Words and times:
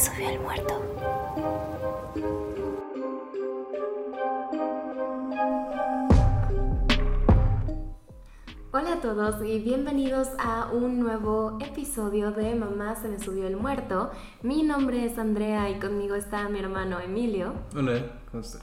me 0.00 0.06
subió 0.06 0.30
el 0.30 0.40
muerto. 0.40 1.90
Hola 8.72 8.94
a 8.94 9.00
todos 9.00 9.44
y 9.44 9.58
bienvenidos 9.58 10.28
a 10.38 10.70
un 10.72 11.00
nuevo 11.00 11.58
episodio 11.60 12.30
de 12.30 12.54
Mamá 12.54 12.94
se 12.96 13.08
me 13.08 13.18
subió 13.18 13.46
el 13.46 13.56
muerto. 13.56 14.10
Mi 14.42 14.62
nombre 14.62 15.04
es 15.04 15.18
Andrea 15.18 15.68
y 15.68 15.78
conmigo 15.78 16.14
está 16.14 16.48
mi 16.48 16.60
hermano 16.60 16.98
Emilio. 17.00 17.52
Hola, 17.76 18.20
¿cómo 18.30 18.42
estás? 18.42 18.62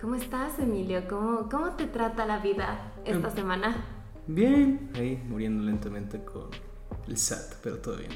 ¿Cómo 0.00 0.14
estás 0.16 0.58
Emilio? 0.58 1.08
¿Cómo, 1.08 1.48
cómo 1.48 1.70
te 1.76 1.86
trata 1.86 2.26
la 2.26 2.40
vida 2.40 2.92
esta 3.04 3.28
Em, 3.28 3.34
semana? 3.34 3.84
Bien, 4.26 4.90
ahí 4.96 5.16
muriendo 5.28 5.62
lentamente 5.64 6.22
con 6.24 6.50
el 7.06 7.16
SAT, 7.16 7.54
pero 7.62 7.78
todo 7.78 7.96
bien. 7.96 8.10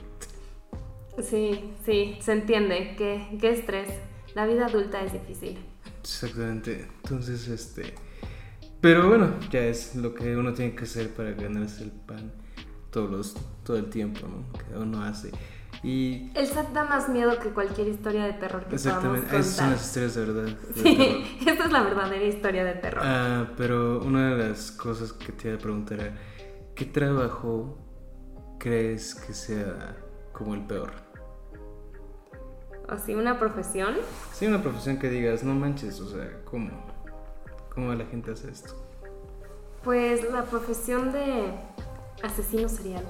Sí, 1.21 1.75
sí, 1.84 2.19
se 2.21 2.33
entiende. 2.33 2.95
Qué, 2.97 3.37
qué 3.41 3.51
estrés. 3.51 3.89
La 4.34 4.47
vida 4.47 4.66
adulta 4.66 5.02
es 5.02 5.12
difícil. 5.12 5.59
Exactamente. 6.01 6.88
Entonces, 7.02 7.48
este. 7.48 7.95
Pero 8.80 9.09
bueno, 9.09 9.35
ya 9.51 9.61
es 9.61 9.95
lo 9.95 10.15
que 10.15 10.37
uno 10.37 10.52
tiene 10.52 10.75
que 10.75 10.85
hacer 10.85 11.11
para 11.15 11.33
ganarse 11.33 11.85
el 11.85 11.93
pan 11.93 12.33
todos 12.91 13.11
los, 13.11 13.35
todo 13.65 13.77
el 13.77 13.87
tiempo, 13.91 14.27
¿no? 14.27 14.59
Que 14.59 14.77
uno 14.77 15.02
hace. 15.02 15.30
Y. 15.83 16.30
El 16.35 16.47
SAT 16.47 16.73
da 16.73 16.85
más 16.85 17.09
miedo 17.09 17.38
que 17.38 17.51
cualquier 17.51 17.88
historia 17.88 18.24
de 18.24 18.35
terror 18.35 18.65
que 18.66 18.74
Exactamente, 18.74 19.27
podamos 19.27 19.47
esas 19.47 19.57
son 19.57 19.71
las 19.71 19.85
historias 19.85 20.15
de 20.15 20.21
verdad. 20.24 20.45
de. 20.45 20.83
Sí, 20.83 21.38
esta 21.47 21.65
es 21.65 21.73
la 21.73 21.83
verdadera 21.83 22.24
historia 22.24 22.65
de 22.65 22.74
terror. 22.74 23.02
Ah, 23.05 23.52
pero 23.57 24.01
una 24.02 24.35
de 24.37 24.49
las 24.49 24.71
cosas 24.73 25.13
que 25.13 25.33
te 25.33 25.49
iba 25.49 25.57
a 25.57 25.60
preguntar 25.60 26.01
era: 26.01 26.15
¿qué 26.74 26.85
trabajo 26.85 27.79
crees 28.59 29.15
que 29.15 29.33
sea 29.35 29.97
como 30.43 30.54
el 30.54 30.62
peor? 30.66 30.93
Sea, 33.04 33.16
una 33.16 33.38
profesión. 33.38 33.95
Sí, 34.32 34.46
una 34.46 34.60
profesión 34.62 34.98
que 34.98 35.09
digas, 35.09 35.43
no 35.43 35.54
manches, 35.54 35.98
o 36.01 36.09
sea, 36.09 36.40
¿cómo? 36.45 36.71
¿Cómo 37.74 37.95
la 37.95 38.04
gente 38.04 38.32
hace 38.32 38.51
esto? 38.51 38.74
Pues 39.82 40.30
la 40.30 40.45
profesión 40.45 41.10
de 41.10 41.52
asesino 42.23 42.68
serial. 42.68 43.04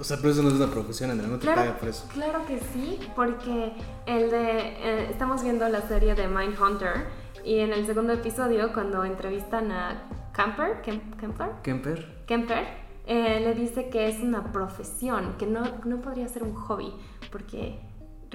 O 0.00 0.04
sea, 0.04 0.16
pero 0.18 0.30
eso 0.30 0.42
no 0.42 0.48
es 0.48 0.54
una 0.54 0.68
profesión, 0.68 1.10
Andrea, 1.10 1.28
no 1.28 1.38
te 1.38 1.42
Claro, 1.46 1.60
paga 1.62 1.76
por 1.78 1.88
eso. 1.88 2.08
claro 2.12 2.46
que 2.46 2.60
sí, 2.60 3.00
porque 3.16 3.72
el 4.06 4.30
de 4.30 4.58
eh, 4.78 5.08
estamos 5.10 5.42
viendo 5.42 5.68
la 5.68 5.82
serie 5.82 6.14
de 6.14 6.28
Mindhunter 6.28 7.06
y 7.44 7.58
en 7.58 7.72
el 7.72 7.84
segundo 7.84 8.12
episodio 8.12 8.72
cuando 8.72 9.04
entrevistan 9.04 9.72
a 9.72 10.04
Camper, 10.32 10.80
Kem- 10.82 11.16
Kemper, 11.18 11.50
¿Kemper? 11.62 12.22
Kemper 12.26 12.64
eh, 13.12 13.40
le 13.40 13.54
dice 13.54 13.88
que 13.90 14.08
es 14.08 14.20
una 14.20 14.52
profesión, 14.52 15.36
que 15.38 15.46
no, 15.46 15.62
no 15.84 16.00
podría 16.00 16.26
ser 16.28 16.42
un 16.44 16.54
hobby, 16.54 16.92
porque 17.30 17.78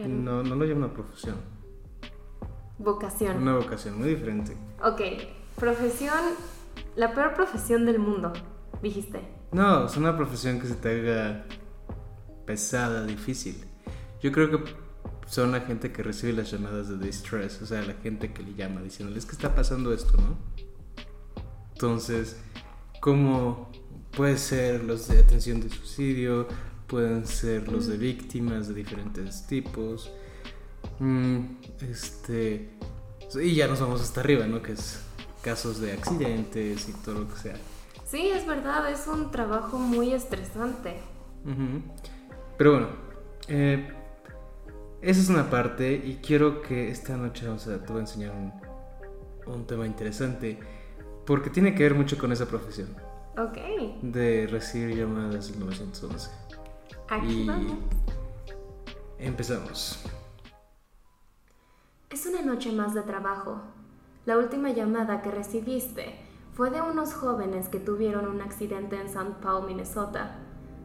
No, 0.06 0.44
no 0.44 0.56
lo 0.56 0.66
llamo 0.66 0.86
una 0.86 0.94
profesión, 0.94 1.36
vocación. 2.78 3.38
una 3.38 3.56
vocación 3.56 3.98
muy 3.98 4.10
diferente. 4.10 4.56
Ok, 4.84 5.02
profesión, 5.56 6.20
la 6.96 7.14
peor 7.14 7.34
profesión 7.34 7.86
del 7.86 8.00
mundo, 8.00 8.32
dijiste. 8.84 9.20
No, 9.52 9.86
es 9.86 9.98
una 9.98 10.16
profesión 10.16 10.60
que 10.60 10.68
se 10.68 10.76
te 10.76 10.90
haga 11.00 11.46
pesada, 12.46 13.04
difícil. 13.06 13.64
Yo 14.22 14.32
creo 14.32 14.52
que 14.52 14.72
son 15.26 15.52
la 15.52 15.62
gente 15.62 15.92
que 15.92 16.04
recibe 16.04 16.34
las 16.34 16.52
llamadas 16.52 16.88
de 16.90 16.98
distress, 16.98 17.62
o 17.62 17.66
sea, 17.66 17.82
la 17.82 17.94
gente 17.96 18.32
que 18.32 18.44
le 18.44 18.54
llama 18.54 18.82
diciéndole, 18.82 19.18
es 19.20 19.26
que 19.26 19.32
está 19.34 19.56
pasando 19.56 19.92
esto, 19.94 20.16
¿no? 20.18 20.38
Entonces, 21.74 22.40
¿cómo 23.02 23.70
puede 24.18 24.40
ser 24.40 24.84
los 24.84 25.08
de 25.08 25.20
atención 25.20 25.62
de 25.62 25.70
suicidio? 25.70 26.48
Pueden 26.88 27.28
ser 27.28 27.72
los 27.72 27.86
de 27.86 27.98
víctimas 27.98 28.68
de 28.68 28.74
diferentes 28.74 29.46
tipos. 29.46 30.12
Mm, 31.00 31.42
este. 31.82 32.72
Y 33.36 33.54
ya 33.54 33.68
nos 33.68 33.80
vamos 33.80 34.02
hasta 34.02 34.22
arriba, 34.22 34.48
¿no? 34.48 34.62
Que 34.64 34.72
es 34.72 35.02
casos 35.44 35.80
de 35.80 35.94
accidentes 35.94 36.90
y 36.90 36.94
todo 36.94 37.20
lo 37.20 37.28
que 37.30 37.40
sea. 37.40 37.56
Sí, 38.06 38.30
es 38.30 38.48
verdad, 38.48 38.90
es 38.92 39.06
un 39.06 39.30
trabajo 39.30 39.78
muy 39.78 40.14
estresante. 40.14 40.96
Pero 42.58 42.72
bueno, 42.72 42.88
eh, 43.48 43.88
esa 45.02 45.22
es 45.22 45.30
una 45.30 45.50
parte 45.50 45.94
y 45.94 46.20
quiero 46.26 46.62
que 46.62 46.90
esta 46.90 47.16
noche 47.16 47.46
vamos 47.46 47.68
a, 47.68 47.80
te 47.84 47.88
voy 47.88 47.98
a 47.98 48.02
enseñar 48.02 48.32
un, 48.32 49.54
un 49.54 49.68
tema 49.68 49.86
interesante 49.86 50.60
porque 51.26 51.50
tiene 51.50 51.76
que 51.76 51.84
ver 51.84 51.94
mucho 51.94 52.18
con 52.18 52.32
esa 52.32 52.48
profesión 52.48 53.07
De 54.02 54.48
recibir 54.48 54.98
llamadas 54.98 55.52
del 55.52 55.60
911. 55.60 56.32
aquí 57.08 57.44
Y 57.44 57.48
vamos. 57.48 57.74
empezamos. 59.20 60.04
Es 62.10 62.26
una 62.26 62.42
noche 62.42 62.72
más 62.72 62.96
de 62.96 63.04
trabajo. 63.04 63.62
La 64.26 64.40
última 64.40 64.72
llamada 64.72 65.22
que 65.22 65.30
recibiste 65.30 66.16
fue 66.54 66.72
de 66.72 66.82
unos 66.82 67.14
jóvenes 67.14 67.70
que 67.70 67.80
tuvieron 67.80 68.28
un 68.28 68.42
accidente 68.42 69.00
en 69.00 69.06
St. 69.06 69.36
Paul, 69.40 69.68
Minnesota. 69.68 70.40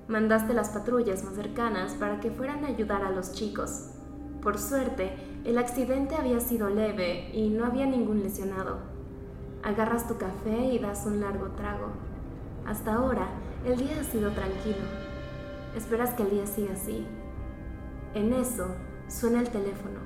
Mandaste 0.09 0.53
las 0.53 0.69
patrullas 0.69 1.25
más 1.25 1.35
cercanas 1.35 1.95
para 1.95 2.21
que 2.21 2.31
fueran 2.31 2.67
a 2.67 2.69
ayudar 2.69 3.03
a 3.03 3.11
los 3.11 3.33
chicos. 3.33 3.93
Por 4.43 4.59
suerte, 4.59 5.17
el 5.45 5.57
accidente 5.57 6.17
había 6.17 6.41
sido 6.41 6.69
leve 6.69 7.31
y 7.33 7.49
no 7.49 7.65
había 7.65 7.87
ningún 7.87 8.23
lesionado. 8.23 8.79
Agarras 9.63 10.07
tu 10.07 10.19
café 10.19 10.67
y 10.67 10.79
das 10.79 11.07
un 11.07 11.21
largo 11.21 11.47
trago. 11.53 12.12
Hasta 12.67 12.95
ahora, 12.95 13.29
el 13.67 13.77
día 13.77 14.01
ha 14.01 14.05
sido 14.05 14.31
tranquilo. 14.31 14.85
Esperas 15.77 16.15
que 16.15 16.23
el 16.23 16.31
día 16.31 16.47
siga 16.47 16.75
así. 16.75 17.07
En 18.15 18.33
eso, 18.33 18.75
suena 19.09 19.41
el 19.41 19.49
teléfono. 19.49 20.01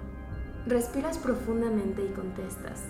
Respiras 0.66 1.18
profundamente 1.18 2.04
y 2.04 2.12
contestas. 2.14 2.84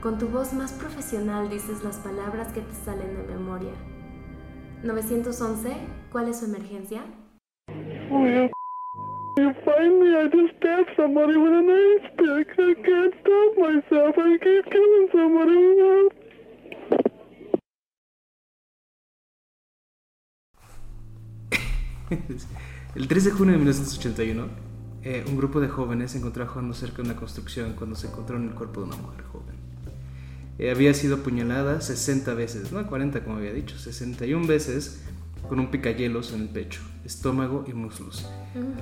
Con 0.00 0.18
tu 0.18 0.28
voz 0.28 0.52
más 0.52 0.72
profesional 0.72 1.48
dices 1.48 1.84
las 1.84 1.98
palabras 1.98 2.52
que 2.52 2.60
te 2.60 2.74
salen 2.74 3.16
de 3.16 3.34
memoria. 3.34 3.72
911, 4.82 5.76
¿cuál 6.10 6.28
es 6.28 6.40
su 6.40 6.46
emergencia? 6.46 7.02
You, 7.68 8.50
you 9.36 9.54
find 9.64 10.00
me? 10.00 10.16
I 10.16 10.28
just 10.28 10.56
stabbed 10.56 10.90
somebody 10.96 11.36
with 11.36 11.52
an 11.52 11.70
ice 11.70 12.10
pick. 12.18 12.48
I 12.58 12.74
can't 12.82 13.14
stop 13.20 13.58
myself. 13.58 14.18
I 14.18 14.38
keep 14.38 14.64
killing 14.70 15.08
somebody. 15.12 16.21
El 22.94 23.08
3 23.08 23.24
de 23.24 23.30
junio 23.30 23.52
de 23.52 23.58
1981, 23.58 24.46
eh, 25.04 25.24
un 25.26 25.36
grupo 25.36 25.60
de 25.60 25.68
jóvenes 25.68 26.12
se 26.12 26.18
encontraba 26.18 26.50
jugando 26.50 26.74
cerca 26.74 26.98
de 26.98 27.02
una 27.02 27.16
construcción 27.16 27.72
cuando 27.72 27.96
se 27.96 28.06
encontraron 28.08 28.48
el 28.48 28.54
cuerpo 28.54 28.80
de 28.80 28.88
una 28.88 28.96
mujer 28.96 29.24
joven. 29.24 29.54
Eh, 30.58 30.70
había 30.70 30.94
sido 30.94 31.16
apuñalada 31.16 31.80
60 31.80 32.34
veces, 32.34 32.70
no 32.72 32.86
40 32.86 33.24
como 33.24 33.36
había 33.36 33.52
dicho, 33.52 33.78
61 33.78 34.46
veces 34.46 35.02
con 35.48 35.58
un 35.58 35.70
picayelos 35.70 36.32
en 36.32 36.42
el 36.42 36.48
pecho, 36.48 36.80
estómago 37.04 37.64
y 37.66 37.72
muslos. 37.72 38.28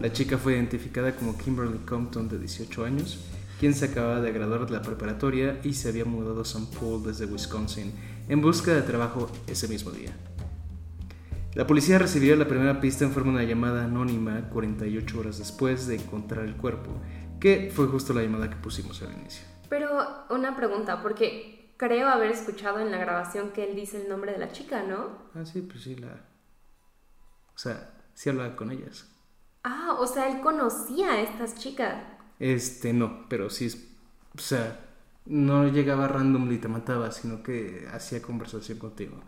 La 0.00 0.12
chica 0.12 0.36
fue 0.36 0.54
identificada 0.54 1.14
como 1.14 1.38
Kimberly 1.38 1.78
Compton 1.86 2.28
de 2.28 2.38
18 2.38 2.84
años, 2.84 3.18
quien 3.58 3.74
se 3.74 3.86
acababa 3.86 4.20
de 4.20 4.32
graduar 4.32 4.66
de 4.66 4.72
la 4.72 4.82
preparatoria 4.82 5.60
y 5.64 5.74
se 5.74 5.88
había 5.88 6.04
mudado 6.04 6.41
a 6.41 6.42
St. 6.42 6.66
Paul 6.78 7.02
desde 7.02 7.26
Wisconsin 7.26 7.92
en 8.28 8.41
busca 8.41 8.74
de 8.74 8.82
trabajo 8.82 9.30
ese 9.47 9.68
mismo 9.68 9.91
día. 9.91 10.14
La 11.55 11.66
policía 11.66 11.99
recibió 11.99 12.37
la 12.37 12.47
primera 12.47 12.81
pista 12.81 13.05
en 13.05 13.11
forma 13.11 13.33
de 13.33 13.38
una 13.38 13.44
llamada 13.44 13.84
anónima 13.84 14.49
48 14.50 15.19
horas 15.19 15.38
después 15.38 15.88
de 15.88 15.97
encontrar 15.97 16.44
el 16.44 16.56
cuerpo, 16.56 16.93
que 17.41 17.72
fue 17.75 17.88
justo 17.88 18.15
la 18.15 18.22
llamada 18.22 18.49
que 18.49 18.55
pusimos 18.55 19.03
al 19.03 19.12
inicio. 19.15 19.44
Pero 19.69 19.89
una 20.31 20.55
pregunta, 20.55 21.03
porque 21.03 21.72
creo 21.77 22.09
haber 22.09 22.31
escuchado 22.31 22.78
en 22.78 22.93
la 22.93 22.99
grabación 22.99 23.50
que 23.50 23.69
él 23.69 23.75
dice 23.75 24.00
el 24.00 24.09
nombre 24.09 24.31
de 24.31 24.39
la 24.39 24.53
chica, 24.53 24.84
¿no? 24.84 25.31
Ah, 25.34 25.44
sí, 25.44 25.62
pues 25.62 25.83
sí, 25.83 25.97
la... 25.97 26.24
O 27.53 27.59
sea, 27.59 27.95
sí 28.15 28.30
hablaba 28.30 28.54
con 28.54 28.71
ellas. 28.71 29.09
Ah, 29.65 29.97
o 29.98 30.07
sea, 30.07 30.30
él 30.30 30.41
conocía 30.42 31.15
a 31.15 31.21
estas 31.21 31.57
chicas. 31.57 32.04
Este, 32.39 32.92
no, 32.92 33.28
pero 33.28 33.51
sí 33.51 33.66
es... 33.66 33.89
O 34.36 34.41
sea, 34.41 34.86
no 35.27 35.66
llegaba 35.66 36.07
random 36.07 36.53
y 36.53 36.59
te 36.59 36.69
mataba, 36.69 37.10
sino 37.10 37.42
que 37.42 37.89
hacía 37.92 38.22
conversación 38.22 38.78
contigo. 38.78 39.21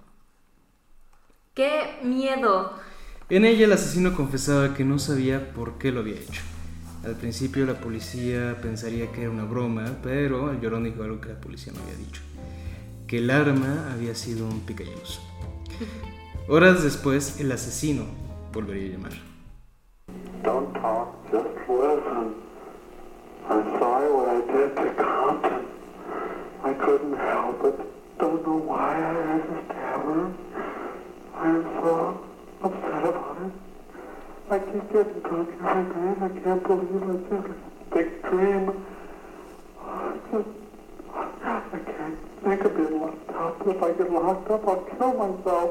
¡Qué 1.54 1.99
miedo! 2.02 2.72
En 3.28 3.44
ella 3.44 3.66
el 3.66 3.72
asesino 3.72 4.16
confesaba 4.16 4.72
que 4.72 4.87
no 4.87 4.99
sabía 4.99 5.52
por 5.52 5.76
qué 5.76 5.93
lo 5.93 6.00
había 6.00 6.14
hecho. 6.14 6.40
Al 7.04 7.14
principio 7.14 7.66
la 7.66 7.75
policía 7.75 8.56
pensaría 8.62 9.12
que 9.12 9.20
era 9.20 9.31
una 9.31 9.44
broma, 9.44 9.99
pero 10.02 10.50
el 10.50 10.62
llorón 10.62 10.84
dijo 10.84 11.02
algo 11.02 11.20
que 11.20 11.28
la 11.28 11.38
policía 11.38 11.75
no 11.75 11.82
había 11.82 11.96
dicho. 11.96 12.22
Que 13.06 13.19
el 13.19 13.28
arma 13.28 13.93
había 13.93 14.14
sido 14.14 14.46
un 14.46 14.60
picayelos. 14.60 15.20
Horas 16.49 16.82
después, 16.82 17.38
el 17.38 17.52
asesino 17.52 18.06
volvería 18.50 18.87
a 18.87 18.93
llamar. 18.93 19.12
Don't 20.43 20.72
talk, 20.72 21.08
just 21.31 21.44
listen. 21.69 22.34
I'm 23.50 23.78
sorry 23.78 24.10
what 24.10 24.28
I 24.28 24.40
did 24.50 24.75
to 24.75 24.94
Compton. 24.96 25.66
I 26.64 26.72
couldn't 26.82 27.19
help 27.19 27.62
it. 27.66 27.78
Don't 28.19 28.43
know 28.43 28.56
why 28.56 28.96
I 28.96 29.12
had 29.34 29.71
stab 31.43 31.65
her. 31.65 32.15
I'm 32.62 32.73
so 32.73 32.75
upset 32.83 33.05
about 33.05 33.39
it. 33.43 33.53
I 34.50 34.59
keep 34.59 34.93
getting 34.93 35.21
drunk 35.23 35.49
every 35.65 35.83
night. 35.83 36.23
I 36.23 36.29
can't 36.41 36.62
believe 36.62 37.03
I 37.03 37.17
just 37.29 37.49
a 37.50 37.94
big 37.94 38.23
dream. 38.23 38.85
I 39.81 40.19
just, 40.31 40.49
I 41.15 41.79
can't 41.87 42.19
think 42.44 42.61
of 42.65 42.77
being 42.77 43.00
locked 43.00 43.31
up. 43.31 43.67
If 43.67 43.83
I 43.83 43.93
get 43.93 44.12
locked 44.12 44.50
up, 44.50 44.69
I'll 44.69 44.83
kill 44.83 45.12
myself. 45.15 45.71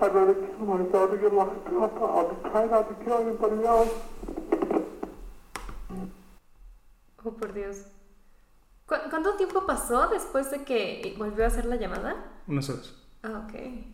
I'd 0.00 0.14
rather 0.14 0.34
kill 0.34 0.66
myself 0.66 1.10
than 1.10 1.20
get 1.20 1.34
locked 1.34 1.68
up. 1.68 2.02
I'll 2.02 2.50
try 2.50 2.66
not 2.66 2.88
to 2.88 3.04
kill 3.04 3.18
anybody 3.18 3.64
else. 3.66 3.90
Oh, 7.24 7.30
por 7.30 7.52
Dios. 7.52 7.84
¿Cu- 8.86 9.08
¿Cuánto 9.10 9.36
tiempo 9.36 9.64
pasó 9.66 10.08
después 10.08 10.50
de 10.50 10.64
que 10.64 11.14
volvió 11.18 11.44
a 11.44 11.48
hacer 11.48 11.66
la 11.66 11.76
llamada? 11.76 12.16
Unas 12.48 12.68
horas. 12.68 12.94
Ah, 13.22 13.46
ok. 13.46 13.91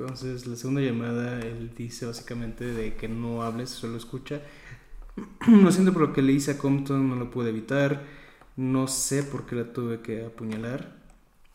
Entonces, 0.00 0.46
la 0.46 0.56
segunda 0.56 0.80
llamada, 0.80 1.40
él 1.40 1.72
dice 1.76 2.06
básicamente 2.06 2.64
de 2.64 2.94
que 2.94 3.06
no 3.06 3.42
hables, 3.42 3.68
solo 3.68 3.98
escucha. 3.98 4.40
Lo 5.46 5.70
siento 5.70 5.92
por 5.92 6.00
lo 6.00 6.12
que 6.14 6.22
le 6.22 6.32
hice 6.32 6.52
a 6.52 6.58
Compton, 6.58 7.06
no 7.10 7.16
lo 7.16 7.30
pude 7.30 7.50
evitar. 7.50 8.02
No 8.56 8.88
sé 8.88 9.22
por 9.22 9.44
qué 9.44 9.56
la 9.56 9.72
tuve 9.74 10.00
que 10.00 10.24
apuñalar. 10.24 10.96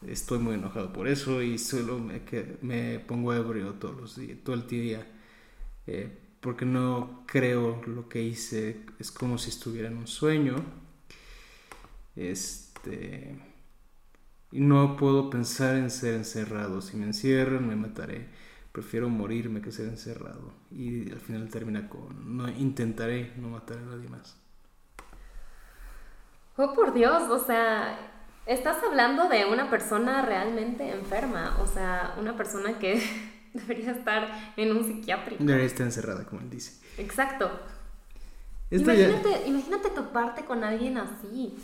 Estoy 0.05 0.37
muy 0.39 0.53
enojado 0.55 0.93
por 0.93 1.07
eso 1.07 1.41
y 1.41 1.57
solo 1.57 1.97
me, 1.97 2.21
que, 2.23 2.57
me 2.61 2.99
pongo 2.99 3.33
ebrio 3.33 3.73
todos 3.73 3.99
los 3.99 4.15
días, 4.15 4.37
todo 4.43 4.55
el 4.55 4.67
día. 4.67 5.07
eh, 5.87 6.15
porque 6.39 6.65
no 6.65 7.23
creo 7.25 7.81
lo 7.87 8.07
que 8.09 8.21
hice. 8.21 8.81
Es 8.99 9.11
como 9.11 9.39
si 9.39 9.49
estuviera 9.49 9.87
en 9.87 9.97
un 9.97 10.07
sueño. 10.07 10.55
Este. 12.15 13.35
Y 14.55 14.61
no 14.61 14.95
puedo 14.95 15.29
pensar 15.29 15.75
en 15.75 15.89
ser 15.91 16.13
encerrado. 16.13 16.81
Si 16.81 16.95
me 16.95 17.05
encierran, 17.05 17.67
me 17.67 17.75
mataré. 17.75 18.29
Prefiero 18.71 19.09
morirme 19.09 19.61
que 19.61 19.71
ser 19.71 19.87
encerrado. 19.87 20.53
Y 20.71 21.11
al 21.11 21.19
final 21.19 21.49
termina 21.49 21.89
con, 21.89 22.37
no 22.37 22.47
intentaré 22.49 23.33
no 23.37 23.49
matar 23.49 23.77
a 23.79 23.81
nadie 23.81 24.07
más. 24.07 24.37
Oh, 26.57 26.73
por 26.73 26.93
Dios, 26.93 27.23
o 27.29 27.39
sea, 27.39 27.97
estás 28.45 28.77
hablando 28.83 29.27
de 29.27 29.45
una 29.45 29.69
persona 29.69 30.21
realmente 30.21 30.89
enferma, 30.89 31.57
o 31.61 31.67
sea, 31.67 32.15
una 32.17 32.37
persona 32.37 32.79
que 32.79 33.01
debería 33.53 33.91
estar 33.91 34.53
en 34.55 34.71
un 34.75 34.85
psiquiátrico. 34.85 35.43
Debería 35.43 35.67
estar 35.67 35.85
encerrada, 35.85 36.25
como 36.25 36.41
él 36.41 36.49
dice. 36.49 36.79
Exacto. 36.97 37.51
Esto 38.71 38.93
ya- 38.93 39.09
Imagínate, 39.09 39.47
imagínate 39.47 39.89
toparte 39.89 40.45
con 40.45 40.63
alguien 40.63 40.97
así. 40.97 41.57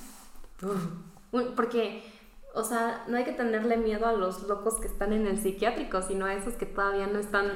Porque, 1.55 2.03
o 2.53 2.63
sea, 2.63 3.05
no 3.07 3.17
hay 3.17 3.23
que 3.23 3.31
tenerle 3.31 3.77
miedo 3.77 4.05
a 4.05 4.13
los 4.13 4.43
locos 4.43 4.75
que 4.79 4.87
están 4.87 5.13
en 5.13 5.25
el 5.27 5.39
psiquiátrico, 5.39 6.01
sino 6.01 6.25
a 6.25 6.33
esos 6.33 6.55
que 6.55 6.65
todavía 6.65 7.07
no 7.07 7.19
están 7.19 7.47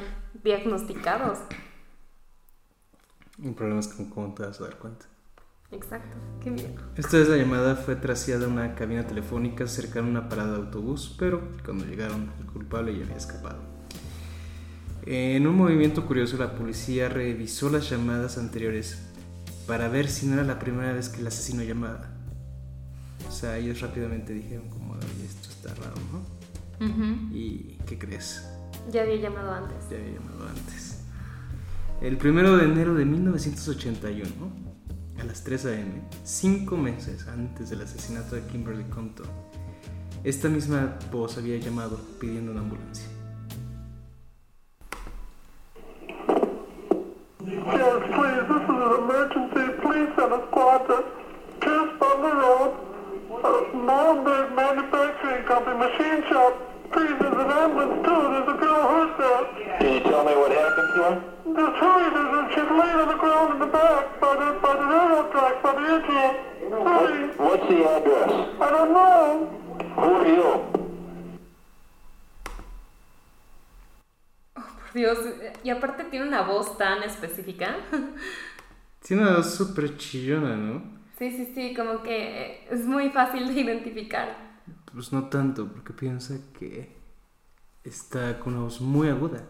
diagnosticados. 0.43 1.39
El 3.43 3.53
problema 3.53 3.79
es 3.79 3.87
como 3.89 4.09
cómo 4.09 4.33
te 4.33 4.43
vas 4.43 4.61
a 4.61 4.65
dar 4.65 4.77
cuenta. 4.77 5.05
Exacto. 5.71 6.15
Qué 6.41 6.51
miedo. 6.51 6.81
Esta 6.95 7.17
vez 7.17 7.27
la 7.27 7.37
llamada 7.37 7.75
fue 7.75 7.95
traseada 7.95 8.45
a 8.45 8.49
una 8.49 8.75
cabina 8.75 9.05
telefónica 9.05 9.67
cerca 9.67 10.01
de 10.01 10.07
una 10.07 10.29
parada 10.29 10.53
de 10.53 10.57
autobús, 10.57 11.15
pero 11.19 11.41
cuando 11.65 11.85
llegaron 11.85 12.31
el 12.39 12.45
culpable 12.45 12.97
ya 12.97 13.03
había 13.03 13.17
escapado. 13.17 13.59
En 15.05 15.45
un 15.45 15.55
movimiento 15.55 16.05
curioso, 16.05 16.37
la 16.37 16.55
policía 16.55 17.09
revisó 17.09 17.69
las 17.69 17.89
llamadas 17.89 18.37
anteriores 18.37 19.03
para 19.67 19.87
ver 19.87 20.07
si 20.07 20.27
no 20.27 20.35
era 20.35 20.43
la 20.43 20.57
primera 20.57 20.93
vez 20.93 21.09
que 21.09 21.19
el 21.19 21.27
asesino 21.27 21.63
llamaba. 21.63 22.14
O 23.27 23.31
sea, 23.31 23.57
ellos 23.57 23.81
rápidamente 23.81 24.33
dijeron 24.33 24.69
como, 24.69 24.93
"Oye, 24.93 25.25
esto 25.25 25.49
está 25.49 25.73
raro, 25.75 25.95
¿no? 26.11 26.45
¿Y 27.33 27.77
qué 27.85 27.97
crees? 27.97 28.47
Ya 28.91 29.01
había 29.01 29.15
llamado 29.15 29.51
antes. 29.53 29.89
Ya 29.89 29.97
había 29.97 30.13
llamado 30.19 30.47
antes. 30.47 31.01
El 32.01 32.17
primero 32.17 32.57
de 32.57 32.65
enero 32.65 32.93
de 32.93 33.05
1981, 33.05 34.29
a 35.19 35.23
las 35.23 35.43
3 35.43 35.65
a.m., 35.65 36.01
cinco 36.23 36.75
meses 36.77 37.27
antes 37.27 37.69
del 37.69 37.81
asesinato 37.81 38.35
de 38.35 38.45
Kimberly 38.47 38.83
Compton, 38.85 39.27
esta 40.23 40.49
misma 40.49 40.97
voz 41.11 41.37
había 41.37 41.57
llamado 41.57 41.97
pidiendo 42.19 42.51
una 42.51 42.61
ambulancia. 42.61 43.07
Yes, 47.45 48.01
please, 48.15 48.43
this 48.49 48.63
is 48.63 48.69
an 48.69 48.93
emergency. 49.03 49.81
Please 49.81 50.09
send 50.17 50.33
a 50.33 50.41
squad 50.49 50.87
to 50.87 51.03
uh, 53.55 53.77
Malmberg 53.77 54.55
Manufacturing 54.55 55.45
Company, 55.45 55.77
machine 55.79 56.23
shop. 56.29 56.53
Please, 56.91 57.15
there's 57.19 57.33
an 57.33 57.51
ambulance 57.51 58.05
too. 58.05 58.21
There's 58.31 58.49
a 58.49 58.57
girl 58.59 58.81
hurt 58.87 59.17
there. 59.17 59.43
Can 59.79 59.93
you 59.93 59.99
tell 60.01 60.23
me 60.23 60.35
what 60.35 60.51
happened 60.51 60.89
to 60.95 60.99
her? 61.03 61.15
Just 61.45 61.75
hurry, 61.81 62.07
there's 62.15 62.33
a, 62.35 62.41
she's 62.53 62.71
laying 62.79 62.99
on 63.03 63.07
the 63.07 63.19
ground 63.23 63.53
in 63.53 63.59
the 63.59 63.67
back 63.67 64.19
by 64.19 64.33
the, 64.35 64.59
by 64.61 64.73
the 64.75 64.85
railroad 64.85 65.31
track, 65.31 65.63
by 65.63 65.71
the 65.73 65.85
engine. 65.95 66.35
Hurry. 66.71 67.27
What's 67.37 67.67
the 67.67 67.79
address? 67.95 68.31
I 68.61 68.69
don't 68.69 68.91
know. 68.93 69.49
Who 69.95 70.13
are 70.15 70.27
you? 70.27 70.49
Por 74.53 74.93
Dios, 74.93 75.17
y 75.63 75.69
aparte 75.69 76.03
tiene 76.05 76.27
una 76.27 76.41
voz 76.41 76.77
tan 76.77 77.03
específica. 77.03 77.75
Tiene 79.01 79.23
una 79.23 79.37
voz 79.37 79.53
súper 79.53 79.97
chillona, 79.97 80.55
¿no? 80.55 80.94
Sí, 81.17 81.31
sí, 81.31 81.51
sí, 81.55 81.73
como 81.73 82.03
que 82.03 82.67
es 82.69 82.85
muy 82.85 83.09
fácil 83.09 83.53
de 83.53 83.61
identificar. 83.61 84.61
Pues 84.91 85.13
no 85.13 85.29
tanto, 85.29 85.71
porque 85.71 85.93
piensa 85.93 86.37
que 86.57 86.89
está 87.83 88.39
con 88.39 88.53
una 88.53 88.63
voz 88.63 88.81
muy 88.81 89.07
aguda. 89.07 89.45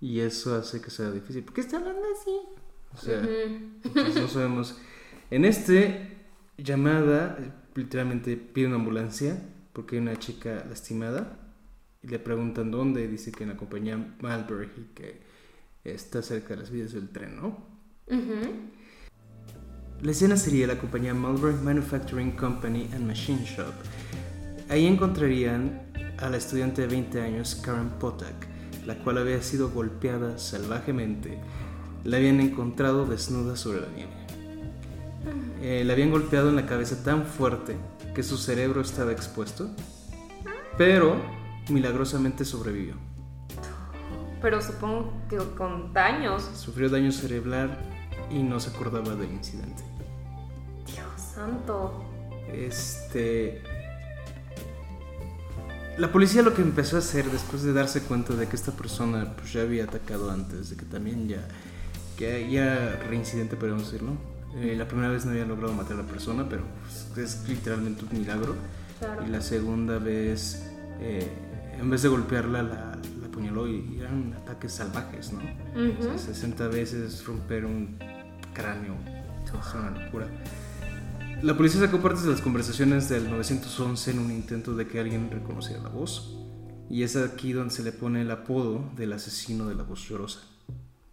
Y 0.00 0.20
eso 0.20 0.54
hace 0.54 0.80
que 0.80 0.90
sea 0.90 1.10
difícil. 1.10 1.44
¿Por 1.44 1.54
qué 1.54 1.60
está 1.60 1.76
hablando 1.78 2.02
así? 2.12 2.30
O 2.94 2.96
sea, 2.96 3.22
no 4.20 4.28
sabemos. 4.28 4.78
En 5.30 5.44
este 5.44 6.16
llamada, 6.56 7.36
eh, 7.38 7.52
literalmente 7.74 8.36
pide 8.36 8.66
una 8.66 8.76
ambulancia 8.76 9.40
porque 9.72 9.96
hay 9.96 10.02
una 10.02 10.16
chica 10.16 10.64
lastimada 10.68 11.38
y 12.02 12.08
le 12.08 12.18
preguntan 12.18 12.70
dónde. 12.70 13.04
y 13.04 13.06
Dice 13.08 13.30
que 13.32 13.44
en 13.44 13.50
la 13.50 13.56
compañía 13.56 14.16
Malbury 14.20 14.70
y 14.76 14.94
que 14.94 15.20
está 15.84 16.22
cerca 16.22 16.50
de 16.50 16.56
las 16.56 16.70
vías 16.70 16.92
del 16.92 17.10
tren, 17.10 17.36
¿no? 17.36 17.48
Ujú. 18.06 18.79
La 20.02 20.12
escena 20.12 20.38
sería 20.38 20.66
la 20.66 20.78
compañía 20.78 21.12
Marlboro 21.12 21.52
Manufacturing 21.62 22.30
Company 22.30 22.88
and 22.94 23.06
Machine 23.06 23.44
Shop. 23.44 23.74
Ahí 24.70 24.86
encontrarían 24.86 25.82
a 26.16 26.30
la 26.30 26.38
estudiante 26.38 26.80
de 26.80 26.88
20 26.88 27.20
años 27.20 27.54
Karen 27.56 27.90
Potak, 27.90 28.46
la 28.86 28.94
cual 28.94 29.18
había 29.18 29.42
sido 29.42 29.68
golpeada 29.68 30.38
salvajemente. 30.38 31.38
La 32.04 32.16
habían 32.16 32.40
encontrado 32.40 33.04
desnuda 33.04 33.56
sobre 33.56 33.82
la 33.82 33.88
nieve. 33.88 34.12
Eh, 35.60 35.84
la 35.84 35.92
habían 35.92 36.10
golpeado 36.10 36.48
en 36.48 36.56
la 36.56 36.64
cabeza 36.64 37.04
tan 37.04 37.26
fuerte 37.26 37.76
que 38.14 38.22
su 38.22 38.38
cerebro 38.38 38.80
estaba 38.80 39.12
expuesto, 39.12 39.68
pero 40.78 41.14
milagrosamente 41.68 42.46
sobrevivió. 42.46 42.94
Pero 44.40 44.62
supongo 44.62 45.12
que 45.28 45.36
con 45.58 45.92
daños. 45.92 46.42
Sufrió 46.54 46.88
daño 46.88 47.12
cerebral 47.12 47.78
y 48.30 48.42
no 48.42 48.60
se 48.60 48.70
acordaba 48.70 49.14
del 49.14 49.30
incidente. 49.30 49.89
Santo. 51.40 52.04
Este. 52.52 53.62
La 55.96 56.12
policía 56.12 56.42
lo 56.42 56.54
que 56.54 56.62
empezó 56.62 56.96
a 56.96 56.98
hacer 57.00 57.26
después 57.30 57.62
de 57.62 57.72
darse 57.72 58.02
cuenta 58.02 58.34
de 58.34 58.46
que 58.46 58.56
esta 58.56 58.72
persona 58.72 59.34
pues, 59.36 59.52
ya 59.52 59.62
había 59.62 59.84
atacado 59.84 60.30
antes, 60.30 60.70
de 60.70 60.76
que 60.76 60.84
también 60.84 61.28
ya. 61.28 61.46
que 62.16 62.50
ya 62.50 63.00
reincidente, 63.08 63.56
podemos 63.56 63.84
decirlo. 63.84 64.12
Eh, 64.56 64.74
la 64.76 64.86
primera 64.88 65.08
vez 65.08 65.24
no 65.24 65.30
había 65.30 65.44
logrado 65.46 65.72
matar 65.72 65.94
a 65.94 66.02
la 66.02 66.08
persona, 66.08 66.46
pero 66.48 66.62
es 67.16 67.48
literalmente 67.48 68.04
un 68.04 68.18
milagro. 68.18 68.54
Claro. 68.98 69.24
Y 69.26 69.30
la 69.30 69.40
segunda 69.40 69.98
vez, 69.98 70.66
eh, 71.00 71.26
en 71.78 71.88
vez 71.88 72.02
de 72.02 72.08
golpearla, 72.08 72.62
la, 72.62 72.98
la 73.20 73.26
apuñaló 73.28 73.66
y 73.68 73.98
eran 74.00 74.34
ataques 74.34 74.72
salvajes, 74.72 75.32
¿no? 75.32 75.38
O 75.38 76.02
sea, 76.02 76.12
Ujú. 76.12 76.18
60 76.18 76.68
veces 76.68 77.24
romper 77.24 77.64
un 77.64 77.96
cráneo. 78.52 78.94
Es 79.46 79.74
una 79.74 79.90
locura. 79.90 80.26
La 81.42 81.56
policía 81.56 81.80
sacó 81.80 82.00
partes 82.00 82.24
de 82.24 82.30
las 82.30 82.40
conversaciones 82.42 83.08
del 83.08 83.30
911 83.30 84.10
en 84.10 84.18
un 84.18 84.30
intento 84.30 84.74
de 84.74 84.86
que 84.86 85.00
alguien 85.00 85.30
reconociera 85.30 85.82
la 85.82 85.88
voz. 85.88 86.36
Y 86.90 87.02
es 87.02 87.16
aquí 87.16 87.52
donde 87.52 87.72
se 87.72 87.82
le 87.82 87.92
pone 87.92 88.22
el 88.22 88.30
apodo 88.30 88.90
del 88.96 89.12
asesino 89.12 89.66
de 89.68 89.74
la 89.74 89.82
voz 89.84 90.06
llorosa. 90.08 90.40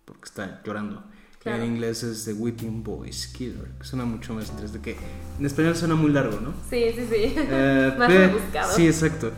Porque 0.06 0.26
está 0.26 0.62
llorando. 0.66 1.04
Claro. 1.42 1.64
En 1.64 1.74
inglés 1.76 2.04
es 2.04 2.26
The 2.26 2.34
Weeping 2.34 2.84
Voice 2.84 3.30
Killer. 3.32 3.72
Que 3.80 3.86
suena 3.86 4.04
mucho 4.04 4.34
más 4.34 4.50
interesante 4.50 4.82
que... 4.82 4.98
En 5.40 5.46
español 5.46 5.76
suena 5.76 5.96
muy 5.96 6.12
largo, 6.12 6.40
¿no? 6.42 6.52
Sí, 6.70 6.84
sí, 6.96 7.06
sí. 7.10 7.34
Eh, 7.38 7.94
Más 7.98 8.08
pe- 8.08 8.28
rebuscado. 8.28 8.76
Sí, 8.76 8.86
exacto. 8.88 9.32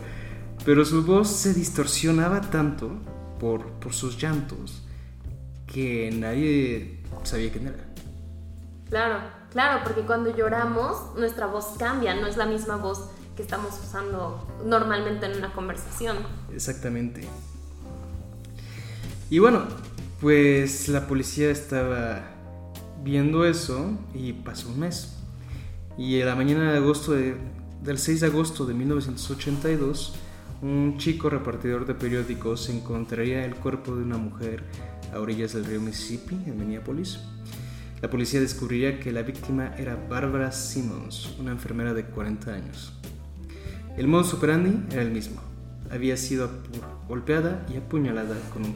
Pero 0.64 0.84
su 0.84 1.04
voz 1.04 1.28
se 1.30 1.54
distorsionaba 1.54 2.40
tanto 2.40 2.90
por, 3.38 3.66
por 3.74 3.92
sus 3.92 4.18
llantos 4.20 4.82
que 5.66 6.10
nadie 6.12 7.00
sabía 7.22 7.52
quién 7.52 7.68
era. 7.68 7.84
Claro, 8.88 9.20
claro, 9.52 9.80
porque 9.84 10.02
cuando 10.02 10.34
lloramos, 10.36 11.14
nuestra 11.16 11.46
voz 11.46 11.74
cambia, 11.78 12.14
no 12.14 12.26
es 12.26 12.36
la 12.36 12.46
misma 12.46 12.76
voz 12.76 13.08
que 13.36 13.42
estamos 13.42 13.78
usando 13.82 14.46
normalmente 14.64 15.26
en 15.26 15.38
una 15.38 15.52
conversación. 15.52 16.16
Exactamente. 16.52 17.26
Y 19.30 19.38
bueno, 19.38 19.62
Pues 20.20 20.88
la 20.88 21.06
policía 21.06 21.50
estaba 21.50 22.20
viendo 23.02 23.46
eso 23.46 23.92
y 24.12 24.34
pasó 24.34 24.68
un 24.68 24.80
mes. 24.80 25.14
Y 25.96 26.20
en 26.20 26.26
la 26.26 26.34
mañana 26.34 26.70
de 26.72 26.76
agosto 26.76 27.12
de- 27.12 27.38
del 27.82 27.96
6 27.96 28.20
de 28.20 28.26
agosto 28.26 28.66
de 28.66 28.74
1982, 28.74 30.12
un 30.60 30.98
chico 30.98 31.30
repartidor 31.30 31.86
de 31.86 31.94
periódicos 31.94 32.68
encontraría 32.68 33.46
el 33.46 33.54
cuerpo 33.54 33.96
de 33.96 34.02
una 34.02 34.18
mujer 34.18 34.62
a 35.14 35.18
orillas 35.20 35.54
del 35.54 35.64
río 35.64 35.80
Mississippi, 35.80 36.34
en 36.34 36.58
Minneapolis. 36.58 37.18
La 38.02 38.08
policía 38.08 38.40
descubriría 38.40 38.98
que 38.98 39.12
la 39.12 39.22
víctima 39.22 39.74
era 39.76 39.94
Barbara 39.94 40.52
Simmons, 40.52 41.36
una 41.38 41.50
enfermera 41.50 41.92
de 41.92 42.06
40 42.06 42.52
años. 42.52 42.98
El 43.98 44.08
modus 44.08 44.32
operandi 44.32 44.86
era 44.90 45.02
el 45.02 45.10
mismo. 45.10 45.42
Había 45.90 46.16
sido 46.16 46.48
golpeada 47.08 47.66
y 47.68 47.76
apuñalada 47.76 48.36
con 48.52 48.64
un. 48.64 48.74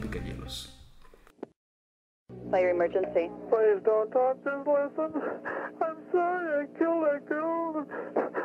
Fire 2.50 2.68
emergency. 2.68 3.30
Please 3.48 3.80
don't 3.84 4.10
talk, 4.12 4.36
listen. 4.44 5.22
I'm 5.80 5.96
sorry 6.12 6.64
I 6.64 6.78
killed 6.78 7.04
that 7.04 7.26
girl. 7.26 7.86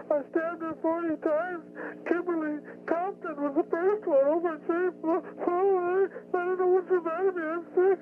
I 0.09 0.21
stabbed 0.31 0.61
her 0.61 0.75
40 0.81 1.21
times. 1.21 1.63
Kimberly 2.09 2.57
Compton 2.89 3.35
was 3.37 3.53
the 3.61 3.67
first 3.69 4.05
one. 4.09 4.25
Oh, 4.25 4.41
my. 4.41 4.57
Oh, 4.57 5.69
I, 5.77 6.09
I 6.33 6.45
don't 6.45 6.57
know 6.57 6.67
what's 6.73 6.89
the 6.89 7.01
matter 7.01 7.29
with 7.29 7.37
me. 7.37 7.45
I'm 7.45 7.63
sick. 7.77 7.99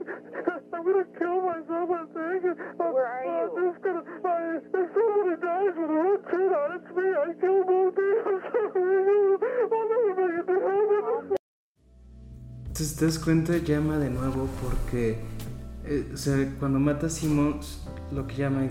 I'm 0.71 0.83
going 0.87 1.03
to 1.03 1.07
kill 1.19 1.41
myself, 1.43 1.89
I 1.91 2.03
think. 2.15 2.41
I'm, 2.47 2.93
Where 2.95 3.03
are 3.03 3.27
I'm 3.27 3.51
you? 3.51 3.71
just 3.71 3.83
going 3.83 3.99
to... 3.99 4.03
If 4.07 4.87
somebody 4.95 5.35
dies 5.43 5.75
with 5.75 5.91
a 5.91 5.99
red 5.99 6.21
shirt 6.31 6.51
on, 6.55 6.69
it's 6.79 6.89
me. 6.95 7.07
I 7.11 7.29
killed 7.43 7.67
both 7.67 7.91
of 7.91 8.07
you. 8.07 8.23
I'm 8.23 8.39
sorry. 8.47 9.35
I'll 9.67 9.87
never 9.91 10.11
make 10.15 10.39
it 10.39 10.47
to 10.47 10.55
heaven. 10.63 11.37
Entonces 12.67 12.95
te 12.95 13.05
das 13.05 13.17
cuenta, 13.19 13.57
llama 13.57 13.97
de 13.97 14.09
nuevo 14.11 14.47
porque, 14.61 15.17
eh, 15.85 16.11
o 16.13 16.17
sea, 16.17 16.35
cuando 16.59 16.79
mata 16.79 17.07
a 17.07 17.09
Simmons, 17.09 17.81
lo 18.11 18.27
que 18.27 18.35
llama 18.35 18.63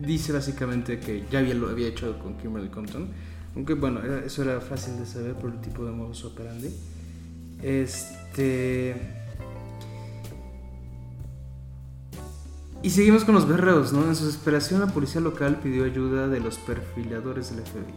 dice 0.00 0.32
básicamente 0.32 0.98
que 1.00 1.24
ya 1.30 1.40
había, 1.40 1.54
lo 1.54 1.68
había 1.68 1.88
hecho 1.88 2.18
con 2.18 2.36
Kimberly 2.38 2.68
Compton, 2.68 3.08
aunque 3.54 3.74
bueno, 3.74 4.00
era- 4.02 4.24
eso 4.24 4.42
era 4.42 4.60
fácil 4.60 4.98
de 4.98 5.06
saber 5.06 5.34
por 5.34 5.50
el 5.52 5.60
tipo 5.60 5.84
de 5.84 5.92
modus 5.92 6.24
operandi. 6.24 6.68
Este. 7.62 8.94
Y 12.82 12.90
seguimos 12.90 13.24
con 13.24 13.34
los 13.34 13.48
berreos, 13.48 13.92
¿no? 13.92 14.04
En 14.06 14.14
su 14.14 14.26
desesperación, 14.26 14.80
la 14.80 14.86
policía 14.86 15.20
local 15.20 15.58
pidió 15.60 15.84
ayuda 15.84 16.28
de 16.28 16.38
los 16.40 16.58
perfiladores 16.58 17.50
del 17.50 17.64
FBI. 17.64 17.94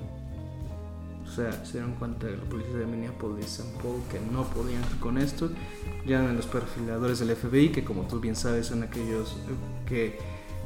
O 1.28 1.34
sea, 1.34 1.64
se 1.64 1.74
dieron 1.74 1.94
cuenta 1.94 2.26
de 2.28 2.36
la 2.36 2.44
policía 2.44 2.76
de 2.78 2.86
Minneapolis, 2.88 3.46
St. 3.46 3.70
Paul, 3.82 4.02
que 4.12 4.20
no 4.34 4.44
podían 4.46 4.82
con 5.00 5.18
esto. 5.20 5.50
Llaman 6.06 6.32
a 6.32 6.34
los 6.34 6.48
perfiladores 6.48 7.20
del 7.20 7.30
FBI, 7.36 7.70
que 7.70 7.84
como 7.86 8.08
tú 8.08 8.20
bien 8.20 8.36
sabes 8.36 8.66
son 8.68 8.82
aquellos 8.84 9.34
eh, 9.48 9.86
que 9.88 10.18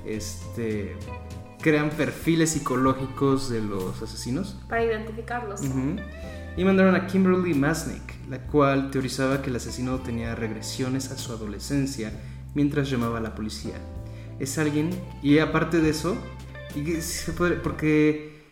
este, 0.05 0.95
crean 1.61 1.89
perfiles 1.89 2.51
psicológicos 2.51 3.49
de 3.49 3.61
los 3.61 4.01
asesinos. 4.01 4.57
Para 4.69 4.83
identificarlos. 4.83 5.61
Y 6.57 6.63
mandaron 6.63 6.95
a 6.95 7.05
Kimberly 7.07 7.53
Masnick, 7.53 8.13
la 8.29 8.39
cual 8.47 8.89
teorizaba 8.91 9.41
que 9.41 9.49
el 9.49 9.57
asesino 9.57 9.99
tenía 9.99 10.35
regresiones 10.35 11.11
a 11.11 11.17
su 11.17 11.33
adolescencia 11.33 12.11
mientras 12.53 12.89
llamaba 12.89 13.17
a 13.17 13.21
la 13.21 13.35
policía. 13.35 13.75
Es 14.39 14.57
alguien, 14.57 14.89
y 15.21 15.39
aparte 15.39 15.79
de 15.79 15.89
eso, 15.89 16.15
y 16.75 17.01
se 17.01 17.33
puede- 17.33 17.55
porque 17.57 18.43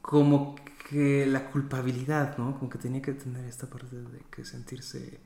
como 0.00 0.56
que 0.88 1.26
la 1.26 1.50
culpabilidad, 1.50 2.36
¿no? 2.38 2.58
Como 2.58 2.68
que 2.70 2.78
tenía 2.78 3.00
que 3.00 3.12
tener 3.12 3.44
esta 3.46 3.66
parte 3.68 3.96
de 3.96 4.18
que 4.30 4.44
sentirse 4.44 5.20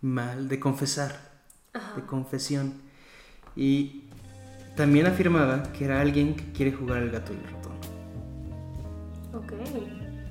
mal, 0.00 0.48
de 0.48 0.58
confesar, 0.58 1.42
de 1.96 2.02
confesión. 2.04 2.82
Y 3.56 4.03
también 4.76 5.06
afirmaba 5.06 5.62
que 5.72 5.84
era 5.84 6.00
alguien 6.00 6.34
que 6.34 6.52
quiere 6.52 6.72
jugar 6.72 7.02
al 7.02 7.10
gato 7.10 7.32
y 7.32 7.36
el 7.36 7.44
ratón. 7.44 7.72
Ok. 9.34 9.52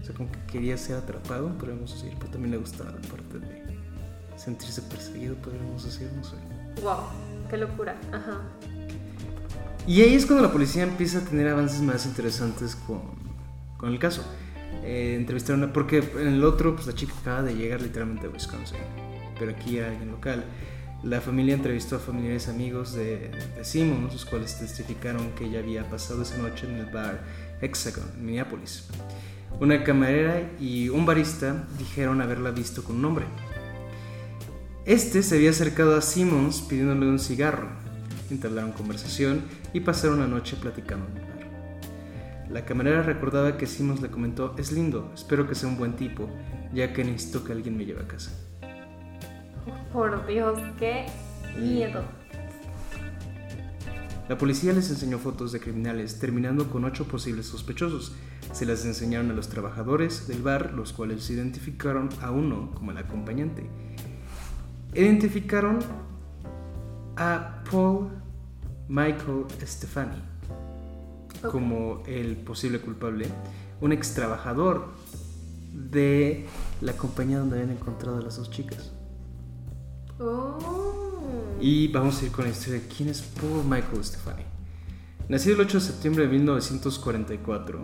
O 0.02 0.06
sea, 0.06 0.16
como 0.16 0.32
que 0.32 0.40
quería 0.52 0.78
ser 0.78 0.98
atrapado, 0.98 1.58
podríamos 1.58 1.94
decir, 1.94 2.14
pero 2.20 2.32
también 2.32 2.52
le 2.52 2.58
gustaba 2.58 2.92
la 2.92 3.02
parte 3.08 3.40
de 3.40 3.64
sentirse 4.36 4.82
perseguido, 4.82 5.36
podríamos 5.36 5.86
decir, 5.86 6.10
no 6.16 6.24
sé. 6.24 6.36
Wow. 6.82 6.98
Qué 7.50 7.58
locura. 7.58 7.96
Ajá. 8.12 8.42
Y 9.86 10.02
ahí 10.02 10.16
es 10.16 10.26
cuando 10.26 10.46
la 10.46 10.52
policía 10.52 10.84
empieza 10.84 11.20
a 11.20 11.22
tener 11.22 11.48
avances 11.48 11.82
más 11.82 12.06
interesantes 12.06 12.76
con, 12.76 13.02
con 13.78 13.92
el 13.92 14.00
caso. 14.00 14.24
Eh, 14.84 15.16
entrevistaron 15.18 15.64
a, 15.64 15.74
porque 15.74 16.00
en 16.20 16.28
el 16.28 16.44
otro, 16.44 16.76
pues 16.76 16.88
la 16.88 16.94
chica 16.94 17.14
acaba 17.22 17.44
de 17.44 17.56
llegar 17.56 17.82
literalmente 17.82 18.28
a 18.28 18.30
Wisconsin, 18.30 18.80
pero 19.38 19.52
aquí 19.52 19.78
era 19.78 19.90
alguien 19.90 20.12
local. 20.12 20.44
La 21.04 21.20
familia 21.20 21.54
entrevistó 21.54 21.98
a 21.98 22.00
familiares 22.00 22.48
amigos 22.48 22.94
de, 22.94 23.30
Simmons, 23.62 24.14
los 24.14 24.26
cuales 24.26 24.58
testificaron 24.58 25.32
que 25.32 25.44
ella 25.44 25.60
había 25.60 25.90
pasado 25.90 26.22
esa 26.22 26.38
noche 26.38 26.66
en 26.66 26.78
el 26.78 26.86
bar 26.86 27.22
Hexagon, 27.60 28.10
en 28.18 28.26
Minneapolis. 28.26 28.88
Una 29.60 29.84
camarera 29.84 30.50
y 30.62 30.88
un 30.88 31.06
barista 31.06 31.68
dijeron 31.78 32.22
haberla 32.22 32.52
visto 32.52 32.86
con 32.86 32.96
un 32.96 33.06
hombre. 33.06 33.26
Este 34.86 35.24
se 35.24 35.36
había 35.36 35.50
acercado 35.50 35.98
a 35.98 36.02
Simmons 36.02 36.62
pidiéndole 36.62 37.06
un 37.06 37.20
cigarro. 37.20 37.68
Entablaron 38.32 38.72
conversación 38.72 39.42
y 39.74 39.82
pasaron 39.82 40.22
la 40.22 40.28
noche 40.28 40.56
platicando 40.56 41.06
en 41.08 41.18
el 41.18 41.24
bar. 41.24 42.50
La 42.50 42.64
camarera 42.64 43.04
recordaba 43.04 43.58
que 43.58 43.68
Simmons 43.68 44.02
le 44.02 44.10
comentó, 44.10 44.56
es 44.58 44.72
lindo, 44.72 45.12
espero 45.14 45.50
que 45.50 45.56
sea 45.56 45.68
un 45.68 45.78
buen 45.78 45.98
tipo, 45.98 46.30
ya 46.74 46.94
que 46.94 47.04
necesito 47.04 47.44
que 47.44 47.52
alguien 47.52 47.76
me 47.76 47.86
lleve 47.86 48.04
a 48.04 48.08
casa. 48.08 48.32
Por 49.94 50.26
Dios, 50.26 50.60
qué 50.80 51.06
miedo. 51.56 52.02
La 54.28 54.40
policía 54.40 54.74
les 54.74 54.90
enseñó 54.90 55.20
fotos 55.20 55.52
de 55.52 55.60
criminales, 55.60 56.18
terminando 56.18 56.68
con 56.72 56.84
ocho 56.84 57.06
posibles 57.06 57.46
sospechosos. 57.46 58.16
Se 58.52 58.66
las 58.66 58.86
enseñaron 58.86 59.30
a 59.30 59.36
los 59.36 59.50
trabajadores 59.50 60.28
del 60.28 60.42
bar, 60.42 60.74
los 60.74 60.94
cuales 60.94 61.30
identificaron 61.30 62.10
a 62.22 62.32
uno 62.32 62.72
como 62.74 62.90
el 62.90 62.98
acompañante. 62.98 63.70
Identificaron 64.96 65.78
a 67.18 67.64
Paul 67.70 68.10
Michael 68.88 69.46
Stefani 69.62 70.24
como 71.52 72.02
el 72.08 72.38
posible 72.38 72.80
culpable, 72.80 73.28
un 73.80 73.92
ex 73.92 74.16
trabajador 74.16 74.88
de 75.72 76.48
la 76.82 76.94
compañía 76.94 77.38
donde 77.38 77.60
habían 77.60 77.78
encontrado 77.78 78.18
a 78.18 78.22
las 78.22 78.38
dos 78.38 78.50
chicas. 78.50 78.93
Oh. 80.24 80.58
Y 81.60 81.88
vamos 81.90 82.22
a 82.22 82.26
ir 82.26 82.32
con 82.32 82.46
la 82.46 82.52
historia 82.52 82.80
de 82.82 82.88
quién 82.88 83.10
es 83.10 83.22
Paul 83.22 83.64
Michael 83.66 84.04
Stefani. 84.04 84.44
Nacido 85.30 85.56
el 85.56 85.62
8 85.62 85.80
de 85.80 85.84
septiembre 85.86 86.24
de 86.28 86.32
1944, 86.32 87.80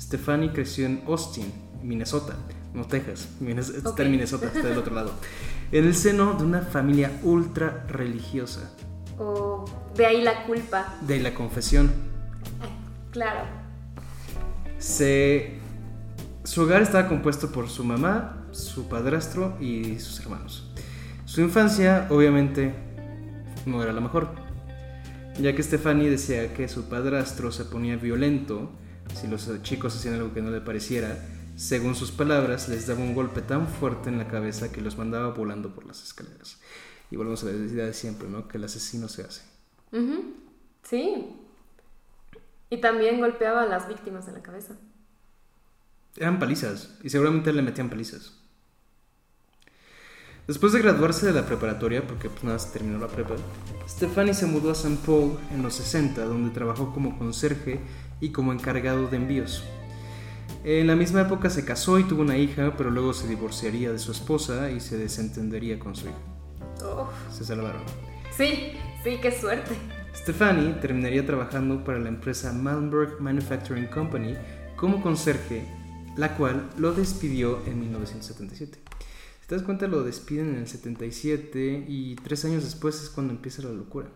Stefani 0.00 0.50
creció 0.50 0.86
en 0.86 1.02
Austin, 1.06 1.52
Minnesota, 1.82 2.34
no 2.74 2.84
Texas, 2.86 3.28
Minnes- 3.40 3.70
está 3.74 4.02
en 4.02 4.10
Minnesota, 4.12 4.46
está 4.46 4.68
del 4.68 4.78
otro 4.78 4.94
lado, 4.94 5.12
en 5.72 5.84
el 5.84 5.94
seno 5.94 6.34
de 6.34 6.44
una 6.44 6.60
familia 6.62 7.18
ultra 7.22 7.84
religiosa, 7.88 8.70
Oh, 9.18 9.64
de 9.96 10.06
ahí 10.06 10.22
la 10.22 10.44
culpa. 10.46 10.94
de 11.00 11.18
la 11.20 11.34
confesión. 11.34 11.90
Claro. 13.10 13.40
Se, 14.78 15.58
su 16.44 16.62
hogar 16.62 16.82
estaba 16.82 17.08
compuesto 17.08 17.50
por 17.50 17.68
su 17.68 17.82
mamá, 17.82 18.46
su 18.52 18.88
padrastro 18.88 19.56
y 19.60 19.98
sus 19.98 20.20
hermanos. 20.20 20.67
Su 21.38 21.44
infancia, 21.44 22.08
obviamente, 22.10 22.74
no 23.64 23.80
era 23.80 23.92
la 23.92 24.00
mejor, 24.00 24.30
ya 25.40 25.54
que 25.54 25.62
Stephanie 25.62 26.10
decía 26.10 26.52
que 26.52 26.66
su 26.66 26.88
padrastro 26.88 27.52
se 27.52 27.64
ponía 27.64 27.94
violento 27.94 28.72
si 29.14 29.28
los 29.28 29.48
chicos 29.62 29.94
hacían 29.94 30.14
algo 30.14 30.34
que 30.34 30.42
no 30.42 30.50
le 30.50 30.60
pareciera. 30.60 31.16
Según 31.54 31.94
sus 31.94 32.10
palabras, 32.10 32.68
les 32.68 32.88
daba 32.88 33.02
un 33.02 33.14
golpe 33.14 33.40
tan 33.40 33.68
fuerte 33.68 34.08
en 34.08 34.18
la 34.18 34.26
cabeza 34.26 34.72
que 34.72 34.80
los 34.80 34.98
mandaba 34.98 35.28
volando 35.28 35.76
por 35.76 35.86
las 35.86 36.02
escaleras. 36.02 36.58
Y 37.08 37.14
volvemos 37.14 37.44
a 37.44 37.46
la 37.46 37.52
idea 37.52 37.86
de 37.86 37.94
siempre, 37.94 38.28
¿no? 38.28 38.48
Que 38.48 38.58
el 38.58 38.64
asesino 38.64 39.06
se 39.06 39.22
hace. 39.22 39.42
Ujú. 39.92 40.34
Sí. 40.82 41.36
Y 42.68 42.80
también 42.80 43.20
golpeaba 43.20 43.62
a 43.62 43.66
las 43.66 43.86
víctimas 43.86 44.26
en 44.26 44.34
la 44.34 44.42
cabeza. 44.42 44.74
Eran 46.16 46.40
palizas, 46.40 46.98
y 47.04 47.10
seguramente 47.10 47.52
le 47.52 47.62
metían 47.62 47.90
palizas. 47.90 48.37
Después 50.48 50.72
de 50.72 50.80
graduarse 50.80 51.26
de 51.26 51.34
la 51.34 51.44
preparatoria, 51.44 52.06
porque 52.06 52.30
pues 52.30 52.42
nada, 52.42 52.58
se 52.58 52.70
terminó 52.70 52.96
la 52.98 53.08
prepa, 53.08 53.34
Stephanie 53.86 54.32
se 54.32 54.46
mudó 54.46 54.70
a 54.70 54.72
St. 54.72 54.96
Paul 55.04 55.36
en 55.52 55.62
los 55.62 55.74
60, 55.74 56.24
donde 56.24 56.54
trabajó 56.54 56.94
como 56.94 57.18
conserje 57.18 57.80
y 58.18 58.30
como 58.30 58.54
encargado 58.54 59.08
de 59.08 59.18
envíos. 59.18 59.62
En 60.64 60.86
la 60.86 60.96
misma 60.96 61.20
época 61.20 61.50
se 61.50 61.66
casó 61.66 61.98
y 61.98 62.04
tuvo 62.04 62.22
una 62.22 62.38
hija, 62.38 62.72
pero 62.78 62.90
luego 62.90 63.12
se 63.12 63.28
divorciaría 63.28 63.92
de 63.92 63.98
su 63.98 64.10
esposa 64.10 64.70
y 64.70 64.80
se 64.80 64.96
desentendería 64.96 65.78
con 65.78 65.94
su 65.94 66.06
hija. 66.06 66.16
Uf. 66.76 67.36
Se 67.36 67.44
salvaron. 67.44 67.82
Sí, 68.34 68.72
sí, 69.04 69.18
qué 69.20 69.30
suerte. 69.30 69.74
Stephanie 70.16 70.72
terminaría 70.80 71.26
trabajando 71.26 71.84
para 71.84 71.98
la 71.98 72.08
empresa 72.08 72.54
Malmberg 72.54 73.20
Manufacturing 73.20 73.88
Company 73.88 74.34
como 74.76 75.02
conserje, 75.02 75.68
la 76.16 76.34
cual 76.38 76.70
lo 76.78 76.94
despidió 76.94 77.60
en 77.66 77.80
1977. 77.80 78.87
Te 79.48 79.54
das 79.54 79.64
cuenta, 79.64 79.88
lo 79.88 80.04
despiden 80.04 80.50
en 80.50 80.56
el 80.56 80.68
77 80.68 81.86
y 81.88 82.16
tres 82.16 82.44
años 82.44 82.64
después 82.64 83.02
es 83.02 83.08
cuando 83.08 83.32
empieza 83.32 83.62
la 83.62 83.70
locura. 83.70 84.08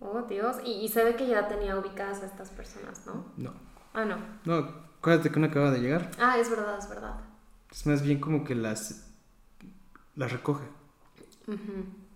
Oh, 0.00 0.22
Dios. 0.22 0.56
Y, 0.64 0.72
y 0.72 0.88
se 0.88 1.04
ve 1.04 1.14
que 1.14 1.28
ya 1.28 1.46
tenía 1.46 1.78
ubicadas 1.78 2.22
a 2.22 2.26
estas 2.26 2.50
personas, 2.50 3.06
¿no? 3.06 3.26
No. 3.36 3.52
Ah, 3.94 4.04
no. 4.04 4.16
No, 4.44 4.54
acuérdate 4.98 5.30
que 5.30 5.38
no 5.38 5.46
acaba 5.46 5.70
de 5.70 5.78
llegar. 5.78 6.10
Ah, 6.18 6.36
es 6.36 6.50
verdad, 6.50 6.76
es 6.80 6.88
verdad. 6.88 7.20
Es 7.70 7.86
más 7.86 8.02
bien 8.02 8.18
como 8.18 8.42
que 8.42 8.56
las, 8.56 9.06
las 10.16 10.32
recoge. 10.32 10.66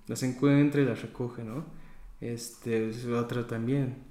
Las 0.09 0.25
encuentra 0.25 0.81
y 0.81 0.85
las 0.85 1.03
recoge, 1.03 1.45
¿no? 1.45 1.65
Este, 2.21 2.91
otra 3.15 3.47
también. 3.47 4.03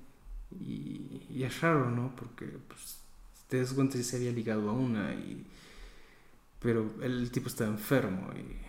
Y, 0.61 1.25
y 1.29 1.43
es 1.43 1.59
raro, 1.59 1.91
¿no? 1.91 2.15
Porque, 2.15 2.45
pues, 2.69 3.01
te 3.49 3.59
das 3.59 3.73
cuenta 3.73 3.97
si 3.97 4.05
se 4.05 4.15
había 4.15 4.31
ligado 4.31 4.69
a 4.69 4.73
una 4.73 5.13
y... 5.13 5.45
Pero 6.61 6.91
el 7.01 7.31
tipo 7.31 7.47
estaba 7.47 7.69
enfermo 7.69 8.29
y... 8.35 8.61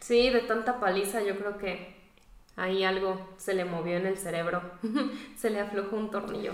Sí, 0.00 0.30
de 0.30 0.40
tanta 0.40 0.80
paliza 0.80 1.22
yo 1.22 1.36
creo 1.36 1.58
que 1.58 1.94
ahí 2.56 2.84
algo 2.84 3.34
se 3.38 3.54
le 3.54 3.64
movió 3.64 3.96
en 3.96 4.06
el 4.06 4.16
cerebro. 4.16 4.62
se 5.38 5.50
le 5.50 5.60
aflojó 5.60 5.96
un 5.96 6.10
tornillo. 6.10 6.52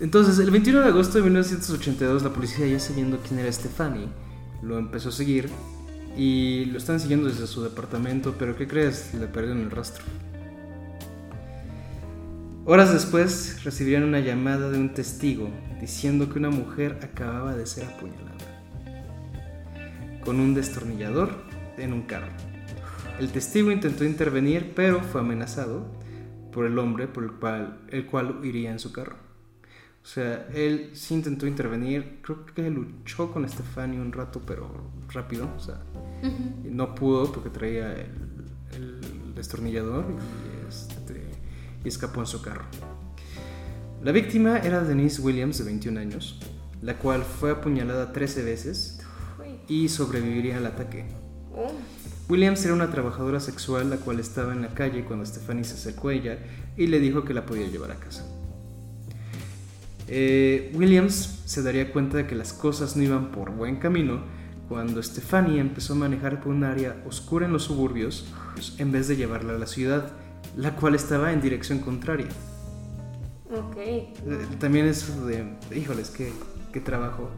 Entonces, 0.00 0.38
el 0.38 0.50
21 0.50 0.82
de 0.82 0.88
agosto 0.88 1.18
de 1.18 1.24
1982, 1.24 2.22
la 2.22 2.30
policía 2.30 2.66
ya 2.66 2.78
sabiendo 2.78 3.18
quién 3.18 3.40
era 3.40 3.52
Stefani, 3.52 4.08
lo 4.62 4.78
empezó 4.78 5.08
a 5.08 5.12
seguir 5.12 5.50
y 6.16 6.66
lo 6.66 6.78
están 6.78 7.00
siguiendo 7.00 7.28
desde 7.28 7.46
su 7.48 7.62
departamento, 7.62 8.36
pero 8.38 8.56
¿qué 8.56 8.68
crees? 8.68 9.12
Le 9.14 9.26
perdieron 9.26 9.62
el 9.62 9.70
rastro. 9.70 10.04
Horas 12.64 12.92
después, 12.92 13.64
recibieron 13.64 14.08
una 14.08 14.20
llamada 14.20 14.70
de 14.70 14.78
un 14.78 14.94
testigo 14.94 15.48
diciendo 15.80 16.28
que 16.28 16.38
una 16.38 16.50
mujer 16.50 16.98
acababa 17.02 17.54
de 17.54 17.66
ser 17.66 17.84
apuñalada 17.84 18.27
con 20.28 20.40
un 20.40 20.52
destornillador 20.52 21.30
en 21.78 21.94
un 21.94 22.02
carro. 22.02 22.28
El 23.18 23.32
testigo 23.32 23.72
intentó 23.72 24.04
intervenir, 24.04 24.74
pero 24.76 25.00
fue 25.00 25.22
amenazado 25.22 25.86
por 26.52 26.66
el 26.66 26.78
hombre 26.78 27.06
por 27.06 27.24
el 27.24 27.32
cual, 27.32 27.80
el 27.88 28.04
cual 28.04 28.38
iría 28.44 28.70
en 28.70 28.78
su 28.78 28.92
carro. 28.92 29.16
O 30.04 30.06
sea, 30.06 30.46
él 30.52 30.90
sí 30.92 31.14
intentó 31.14 31.46
intervenir, 31.46 32.18
creo 32.20 32.44
que 32.44 32.68
luchó 32.68 33.32
con 33.32 33.48
Stefani 33.48 33.96
un 33.96 34.12
rato, 34.12 34.42
pero 34.46 34.70
rápido, 35.14 35.48
o 35.56 35.60
sea, 35.60 35.80
no 36.62 36.94
pudo 36.94 37.32
porque 37.32 37.48
traía 37.48 37.94
el, 37.94 38.10
el 38.76 39.34
destornillador 39.34 40.04
y, 40.10 40.68
este, 40.68 41.22
y 41.86 41.88
escapó 41.88 42.20
en 42.20 42.26
su 42.26 42.42
carro. 42.42 42.66
La 44.02 44.12
víctima 44.12 44.58
era 44.58 44.84
Denise 44.84 45.22
Williams, 45.22 45.56
de 45.56 45.64
21 45.64 45.98
años, 45.98 46.38
la 46.82 46.98
cual 46.98 47.22
fue 47.22 47.50
apuñalada 47.50 48.12
13 48.12 48.44
veces. 48.44 48.97
Y 49.68 49.88
sobreviviría 49.88 50.56
al 50.56 50.66
ataque. 50.66 51.04
Oh. 51.54 51.72
Williams 52.28 52.64
era 52.64 52.74
una 52.74 52.90
trabajadora 52.90 53.40
sexual 53.40 53.90
la 53.90 53.96
cual 53.96 54.20
estaba 54.20 54.52
en 54.52 54.62
la 54.62 54.68
calle 54.68 55.04
cuando 55.04 55.24
Stephanie 55.24 55.64
se 55.64 55.74
acercó 55.74 56.08
a 56.08 56.14
ella 56.14 56.38
y 56.76 56.86
le 56.86 57.00
dijo 57.00 57.24
que 57.24 57.34
la 57.34 57.46
podía 57.46 57.66
llevar 57.68 57.90
a 57.90 57.96
casa. 57.96 58.26
Eh, 60.08 60.72
Williams 60.74 61.42
se 61.44 61.62
daría 61.62 61.92
cuenta 61.92 62.16
de 62.16 62.26
que 62.26 62.34
las 62.34 62.52
cosas 62.52 62.96
no 62.96 63.02
iban 63.02 63.30
por 63.30 63.50
buen 63.50 63.76
camino 63.76 64.22
cuando 64.68 65.02
Stephanie 65.02 65.60
empezó 65.60 65.94
a 65.94 65.96
manejar 65.96 66.40
por 66.40 66.52
un 66.52 66.64
área 66.64 67.02
oscura 67.06 67.46
en 67.46 67.52
los 67.52 67.64
suburbios 67.64 68.26
en 68.78 68.92
vez 68.92 69.08
de 69.08 69.16
llevarla 69.16 69.54
a 69.54 69.58
la 69.58 69.66
ciudad, 69.66 70.12
la 70.56 70.76
cual 70.76 70.94
estaba 70.94 71.32
en 71.32 71.40
dirección 71.40 71.78
contraria. 71.78 72.28
Ok. 73.50 73.76
Eh, 73.76 74.12
También 74.58 74.86
eso 74.86 75.26
de, 75.26 75.56
híjoles, 75.74 76.10
qué, 76.10 76.32
qué 76.72 76.80
trabajo, 76.80 77.30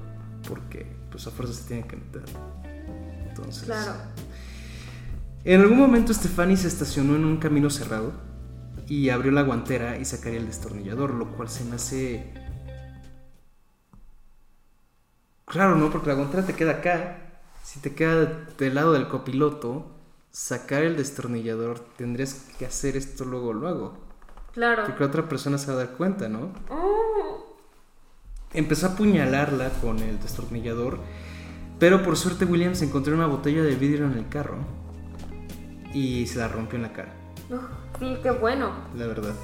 porque 0.49 0.87
pues 1.11 1.26
a 1.26 1.30
fuerza 1.30 1.54
se 1.54 1.68
tiene 1.68 1.87
que 1.87 1.97
meter. 1.97 2.23
Entonces, 3.28 3.64
Claro. 3.64 3.94
En 5.44 5.61
algún 5.62 5.78
momento 5.78 6.12
Stefani 6.12 6.56
se 6.56 6.68
estacionó 6.68 7.16
en 7.16 7.25
un 7.25 7.38
camino 7.38 7.70
cerrado 7.70 8.12
y 8.87 9.09
abrió 9.09 9.33
la 9.33 9.42
guantera 9.42 9.96
y 9.96 10.05
sacaría 10.05 10.38
el 10.38 10.46
destornillador, 10.46 11.14
lo 11.14 11.29
cual 11.33 11.48
se 11.48 11.64
me 11.64 11.76
hace... 11.76 12.35
Claro, 15.46 15.76
¿no? 15.76 15.90
Porque 15.90 16.09
la 16.09 16.14
guantera 16.14 16.44
te 16.44 16.55
queda 16.55 16.72
acá. 16.72 17.40
Si 17.62 17.81
te 17.81 17.94
queda 17.94 18.26
del 18.59 18.74
lado 18.74 18.92
del 18.92 19.09
copiloto, 19.09 19.87
sacar 20.31 20.83
el 20.83 20.96
destornillador, 20.96 21.81
tendrías 21.96 22.35
que 22.59 22.66
hacer 22.66 22.96
esto 22.96 23.24
luego, 23.24 23.53
luego. 23.53 23.98
Claro. 24.53 24.85
Porque 24.85 25.05
otra 25.05 25.29
persona 25.29 25.57
se 25.57 25.68
va 25.68 25.74
a 25.74 25.85
dar 25.85 25.96
cuenta, 25.96 26.29
¿no? 26.29 26.53
Oh. 26.68 27.39
Empezó 28.52 28.86
a 28.86 28.90
apuñalarla 28.90 29.70
con 29.80 30.00
el 30.00 30.18
destornillador, 30.18 30.98
pero 31.78 32.02
por 32.02 32.16
suerte 32.16 32.44
Williams 32.44 32.82
encontró 32.82 33.14
una 33.14 33.26
botella 33.26 33.62
de 33.62 33.76
vidrio 33.76 34.06
en 34.06 34.18
el 34.18 34.28
carro 34.28 34.56
y 35.94 36.26
se 36.26 36.40
la 36.40 36.48
rompió 36.48 36.76
en 36.76 36.82
la 36.82 36.92
cara, 36.92 37.12
sí, 37.98 38.16
qué 38.22 38.32
bueno. 38.32 38.72
la 38.96 39.06
verdad, 39.06 39.34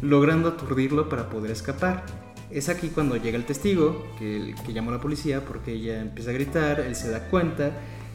logrando 0.00 0.48
aturdirlo 0.48 1.10
para 1.10 1.28
poder 1.28 1.50
escapar. 1.50 2.04
Es 2.50 2.68
aquí 2.68 2.88
cuando 2.88 3.16
llega 3.16 3.36
el 3.36 3.44
testigo 3.44 4.02
que, 4.18 4.54
que 4.64 4.72
llamó 4.72 4.90
a 4.90 4.94
la 4.94 5.00
policía 5.00 5.44
porque 5.44 5.72
ella 5.72 6.00
empieza 6.00 6.30
a 6.30 6.32
gritar, 6.34 6.80
él 6.80 6.96
se 6.96 7.10
da 7.10 7.28
cuenta, 7.28 7.72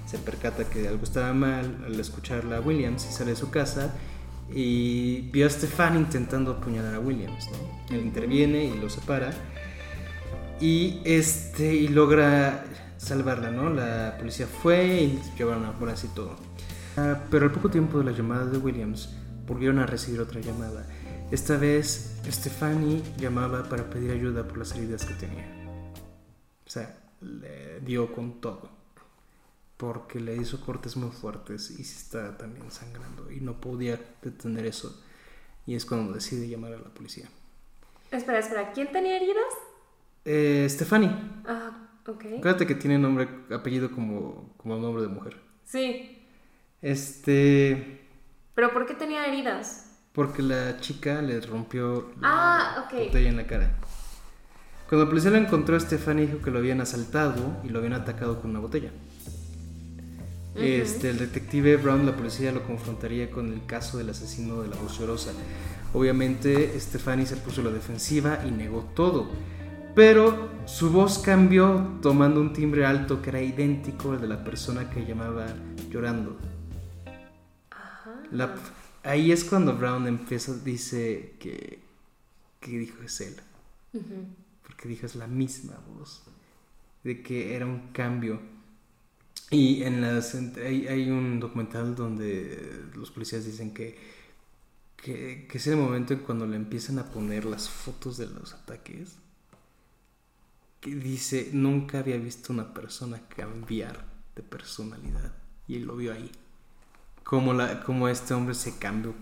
se 0.08 0.18
percata 0.18 0.64
que 0.64 0.88
algo 0.88 1.04
estaba 1.04 1.32
mal 1.34 1.84
al 1.86 2.00
escucharla 2.00 2.58
a 2.58 2.62
Williams 2.62 3.08
y 3.08 3.14
sale 3.14 3.32
de 3.32 3.36
su 3.36 3.52
casa 3.52 3.96
y 4.52 5.30
vio 5.32 5.46
a 5.46 5.50
Stefan 5.50 5.96
intentando 5.96 6.52
apuñalar 6.52 6.96
a 6.96 7.00
Williams, 7.00 7.50
¿no? 7.52 7.96
Él 7.96 8.02
interviene 8.02 8.66
y 8.66 8.78
lo 8.78 8.90
separa 8.90 9.32
y 10.60 11.02
este 11.06 11.74
y 11.74 11.88
logra 11.88 12.66
salvarla, 12.98 13.52
¿no? 13.52 13.70
La 13.70 14.16
policía 14.18 14.48
fue 14.48 14.86
y 14.86 15.22
llevaron 15.38 15.66
a 15.66 15.70
ambulancia 15.70 16.10
y 16.12 16.16
todo. 16.16 16.36
Ah, 16.98 17.26
pero 17.30 17.46
al 17.46 17.52
poco 17.52 17.70
tiempo 17.70 18.00
de 18.00 18.06
la 18.06 18.12
llamada 18.12 18.46
de 18.46 18.58
Williams 18.58 19.10
volvieron 19.46 19.80
a 19.80 19.86
recibir 19.86 20.20
otra 20.20 20.42
llamada. 20.42 20.86
Esta 21.32 21.58
vez 21.58 22.18
Stephanie 22.26 23.04
llamaba 23.18 23.64
para 23.64 23.90
pedir 23.90 24.12
ayuda 24.12 24.48
por 24.48 24.58
las 24.58 24.76
heridas 24.76 25.06
que 25.06 25.14
tenía. 25.14 25.46
O 26.66 26.70
sea, 26.70 26.98
le 27.22 27.80
dio 27.82 28.12
con 28.14 28.42
todo. 28.42 28.70
Porque 29.78 30.20
le 30.20 30.36
hizo 30.36 30.60
cortes 30.62 30.98
muy 30.98 31.12
fuertes 31.12 31.70
y 31.70 31.84
se 31.84 31.98
estaba 31.98 32.36
también 32.36 32.72
sangrando 32.72 33.32
y 33.32 33.42
no 33.42 33.62
podía 33.62 34.00
detener 34.24 34.66
eso. 34.66 35.04
Y 35.68 35.76
es 35.76 35.86
cuando 35.86 36.14
decide 36.14 36.48
llamar 36.48 36.74
a 36.74 36.78
la 36.78 36.90
policía. 36.90 37.30
Espera, 38.10 38.40
espera. 38.40 38.72
¿Quién 38.72 38.92
tenía 38.92 39.18
heridas? 39.18 39.54
Eh, 40.30 40.68
Stephanie, 40.70 41.10
Ah, 41.46 41.88
ok. 42.06 42.26
acuérdate 42.40 42.68
que 42.68 42.76
tiene 42.76 43.00
nombre, 43.00 43.30
apellido 43.50 43.90
como, 43.92 44.54
como 44.58 44.76
nombre 44.76 45.04
de 45.04 45.08
mujer. 45.08 45.38
Sí. 45.64 46.28
Este. 46.82 48.02
¿Pero 48.54 48.74
por 48.74 48.86
qué 48.86 48.94
tenía 48.94 49.26
heridas? 49.26 50.00
Porque 50.12 50.42
la 50.42 50.80
chica 50.82 51.22
le 51.22 51.40
rompió 51.42 52.12
la 52.20 52.28
Ah, 52.30 52.90
botella 52.92 53.30
en 53.30 53.38
la 53.38 53.48
cara. 53.48 53.78
Cuando 54.90 55.06
la 55.06 55.10
policía 55.10 55.32
lo 55.32 55.38
encontró, 55.38 55.80
Stephanie 55.80 56.26
dijo 56.28 56.40
que 56.42 56.52
lo 56.52 56.60
habían 56.60 56.82
asaltado 56.82 57.62
y 57.64 57.70
lo 57.70 57.80
habían 57.80 57.94
atacado 57.94 58.42
con 58.42 58.50
una 58.52 58.60
botella. 58.60 58.92
Este, 60.56 61.10
el 61.12 61.20
detective 61.20 61.78
Brown, 61.78 62.06
la 62.06 62.16
policía 62.16 62.52
lo 62.52 62.64
confrontaría 62.64 63.30
con 63.30 63.54
el 63.54 63.66
caso 63.66 63.98
del 64.00 64.10
asesino 64.10 64.62
de 64.64 64.70
la 64.70 64.76
voz 64.76 64.98
llorosa. 64.98 65.32
Obviamente, 65.94 66.78
Stephanie 66.80 67.28
se 67.28 67.38
puso 67.38 67.62
a 67.62 67.66
la 67.66 67.70
defensiva 67.72 68.40
y 68.46 68.52
negó 68.52 68.90
todo. 68.96 69.30
Pero 69.98 70.52
su 70.68 70.92
voz 70.92 71.18
cambió 71.18 71.98
tomando 72.04 72.40
un 72.40 72.54
timbre 72.54 72.86
alto 72.86 73.20
que 73.20 73.32
era 73.32 73.42
idéntico 73.42 74.12
al 74.12 74.22
de 74.22 74.28
la 74.28 74.44
persona 74.44 74.92
que 74.92 75.04
llamaba 75.04 75.48
llorando. 75.90 76.38
Ajá. 77.72 78.22
La- 78.32 78.54
ahí 79.02 79.32
es 79.32 79.44
cuando 79.44 79.76
Brown 79.76 80.06
empieza, 80.06 80.54
dice 80.64 81.34
que, 81.40 81.80
que 82.60 82.78
dijo 82.78 83.02
es 83.02 83.22
él. 83.22 83.38
Porque 84.62 84.88
dijo 84.88 85.08
es 85.08 85.16
la 85.16 85.26
misma 85.26 85.74
voz. 85.92 86.22
De 87.04 87.24
que 87.24 87.56
era 87.56 87.66
un 87.66 87.88
cambio. 87.92 88.40
Y 89.50 89.82
en 89.82 90.00
las, 90.02 90.36
hay, 90.36 90.88
hay 90.88 91.10
un 91.10 91.40
documental 91.40 91.96
donde 91.96 92.84
los 92.94 93.10
policías 93.10 93.46
dicen 93.46 93.74
que, 93.74 93.98
que, 94.96 95.48
que 95.50 95.58
es 95.58 95.66
el 95.66 95.78
momento 95.78 96.14
en 96.14 96.20
cuando 96.20 96.46
le 96.46 96.56
empiezan 96.56 97.00
a 97.00 97.06
poner 97.06 97.46
las 97.46 97.68
fotos 97.68 98.18
de 98.18 98.28
los 98.28 98.54
ataques. 98.54 99.18
Que 100.80 100.94
dice, 100.96 101.50
nunca 101.54 102.00
había 102.00 102.18
visto 102.18 102.54
una 102.54 102.74
persona 102.74 103.22
cambiar 103.28 104.06
de 104.36 104.44
personalidad. 104.44 105.34
Y 105.68 105.76
él 105.76 105.84
lo 105.86 105.96
vio 105.96 106.14
ahí 106.14 106.32
como, 107.28 107.54
la, 107.54 107.82
como 107.84 108.08
este 108.08 108.34
hombre 108.34 108.56
se 108.56 108.78
cambió 108.78 109.14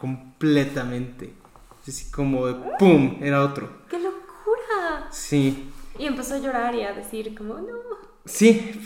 completamente. 0.00 1.34
Es 1.82 1.88
así 1.88 2.10
como 2.10 2.46
de 2.46 2.54
¡pum! 2.78 3.18
Era 3.20 3.42
otro. 3.42 3.82
¡Qué 3.90 3.98
locura! 3.98 5.08
Sí, 5.10 5.68
Y 5.98 6.06
empezó 6.06 6.34
a 6.34 6.38
llorar 6.38 6.74
y 6.76 6.82
a 6.82 6.92
decir 6.92 7.34
como, 7.36 7.54
no. 7.54 7.66
sí. 8.24 8.80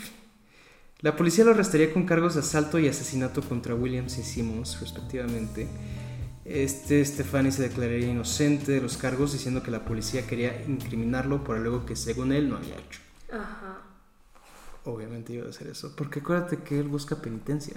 La 1.01 1.15
policía 1.17 1.43
lo 1.43 1.51
arrestaría 1.51 1.93
con 1.93 2.05
cargos 2.05 2.33
de 2.33 2.39
asalto 2.39 2.79
y 2.79 2.87
asesinato 2.87 3.41
contra 3.41 3.75
Williams 3.75 4.17
y 4.17 4.23
Simmons, 4.23 4.79
respectivamente. 4.79 5.67
Este 6.45 7.03
Stefani 7.05 7.51
se 7.51 7.63
declararía 7.63 8.09
inocente 8.09 8.71
de 8.73 8.81
los 8.81 8.97
cargos 8.97 9.31
diciendo 9.33 9.63
que 9.63 9.71
la 9.71 9.85
policía 9.85 10.27
quería 10.27 10.63
incriminarlo 10.67 11.43
por 11.43 11.55
algo 11.57 11.85
que 11.85 11.95
según 11.95 12.31
él 12.33 12.49
no 12.49 12.57
había 12.57 12.75
hecho. 12.75 12.99
Ajá. 13.31 13.81
obviamente 14.85 15.33
iba 15.33 15.45
a 15.45 15.49
hacer 15.49 15.67
eso. 15.67 15.95
Porque 15.95 16.19
acuérdate 16.19 16.57
que 16.63 16.79
él 16.79 16.87
busca 16.87 17.21
penitencia. 17.21 17.75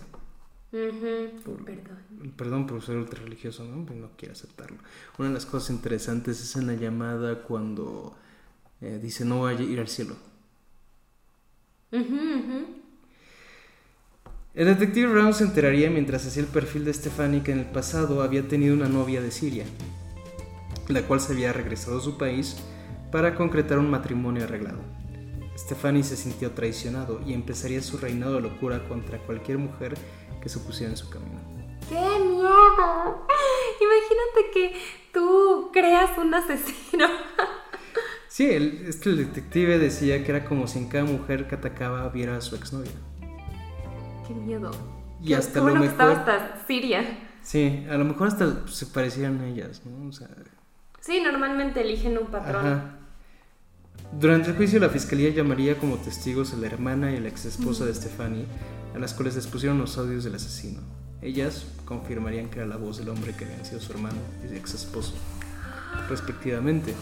Ujú, 0.72 1.64
Perdón. 1.64 2.32
Perdón 2.36 2.66
por 2.66 2.82
ser 2.82 2.96
ultra 2.96 3.22
religioso, 3.22 3.64
¿no? 3.64 3.86
Pero 3.86 4.00
no 4.00 4.10
quiere 4.16 4.32
aceptarlo. 4.32 4.78
Una 5.18 5.28
de 5.28 5.34
las 5.34 5.46
cosas 5.46 5.70
interesantes 5.70 6.40
es 6.42 6.56
en 6.56 6.66
la 6.66 6.74
llamada 6.74 7.42
cuando 7.44 8.16
eh, 8.80 8.98
dice 9.02 9.24
no 9.24 9.38
voy 9.38 9.54
a 9.54 9.60
ir 9.62 9.80
al 9.80 9.88
cielo. 9.88 10.16
Ujú. 11.92 12.85
El 14.56 14.64
detective 14.64 15.12
Brown 15.12 15.34
se 15.34 15.44
enteraría 15.44 15.90
mientras 15.90 16.26
hacía 16.26 16.42
el 16.42 16.48
perfil 16.48 16.86
de 16.86 16.94
Stephanie 16.94 17.42
que 17.42 17.52
en 17.52 17.58
el 17.58 17.66
pasado 17.66 18.22
había 18.22 18.48
tenido 18.48 18.74
una 18.74 18.88
novia 18.88 19.20
de 19.20 19.30
Siria, 19.30 19.66
la 20.88 21.02
cual 21.02 21.20
se 21.20 21.34
había 21.34 21.52
regresado 21.52 21.98
a 21.98 22.00
su 22.00 22.16
país 22.16 22.56
para 23.12 23.34
concretar 23.34 23.78
un 23.78 23.90
matrimonio 23.90 24.44
arreglado. 24.44 24.78
Stephanie 25.58 26.02
se 26.02 26.16
sintió 26.16 26.52
traicionado 26.52 27.20
y 27.26 27.34
empezaría 27.34 27.82
su 27.82 27.98
reinado 27.98 28.36
de 28.36 28.40
locura 28.40 28.88
contra 28.88 29.18
cualquier 29.18 29.58
mujer 29.58 29.92
que 30.40 30.48
se 30.48 30.58
pusiera 30.58 30.90
en 30.90 30.96
su 30.96 31.10
camino. 31.10 31.38
¡Qué 31.90 31.94
miedo! 31.94 33.26
Imagínate 33.78 34.50
que 34.54 34.72
tú 35.12 35.68
creas 35.70 36.16
un 36.16 36.32
asesino. 36.32 37.08
Sí, 38.28 38.50
el, 38.50 38.86
este 38.88 39.10
detective 39.10 39.78
decía 39.78 40.24
que 40.24 40.30
era 40.30 40.46
como 40.46 40.66
si 40.66 40.78
en 40.78 40.88
cada 40.88 41.04
mujer 41.04 41.46
que 41.46 41.56
atacaba 41.56 42.08
viera 42.08 42.38
a 42.38 42.40
su 42.40 42.56
exnovia. 42.56 42.92
¡Qué 44.26 44.34
miedo! 44.34 44.70
Y 45.22 45.32
hasta 45.32 45.60
qué 45.60 45.60
lo 45.60 45.66
que 45.66 45.72
mejor... 45.80 45.86
estaba 45.86 46.12
hasta 46.12 46.66
Siria. 46.66 47.18
Sí, 47.42 47.86
a 47.88 47.96
lo 47.96 48.04
mejor 48.04 48.28
hasta 48.28 48.66
se 48.66 48.86
parecían 48.86 49.40
a 49.40 49.46
ellas, 49.46 49.82
¿no? 49.84 50.08
O 50.08 50.12
sea, 50.12 50.28
Sí, 51.06 51.20
normalmente 51.22 51.82
eligen 51.82 52.18
un 52.18 52.26
patrón. 52.26 52.66
Ajá. 52.66 52.96
Durante 54.18 54.50
el 54.50 54.56
juicio, 54.56 54.80
la 54.80 54.88
fiscalía 54.88 55.30
llamaría 55.30 55.78
como 55.78 55.98
testigos 55.98 56.52
a 56.52 56.56
la 56.56 56.66
hermana 56.66 57.12
y 57.12 57.16
a 57.16 57.20
la 57.20 57.28
ex 57.28 57.44
esposa 57.44 57.84
de 57.84 57.94
Stephanie, 57.94 58.44
a 58.92 58.98
las 58.98 59.14
cuales 59.14 59.36
les 59.36 59.46
pusieron 59.46 59.78
los 59.78 59.98
audios 59.98 60.24
del 60.24 60.34
asesino. 60.34 60.80
Ellas 61.22 61.66
confirmarían 61.84 62.48
que 62.48 62.58
era 62.58 62.66
la 62.66 62.76
voz 62.76 62.98
del 62.98 63.08
hombre 63.08 63.34
que 63.34 63.44
habían 63.44 63.64
sido 63.64 63.80
su 63.80 63.92
hermano 63.92 64.16
y 64.50 64.56
ex 64.56 64.74
esposo, 64.74 65.14
respectivamente. 66.08 66.92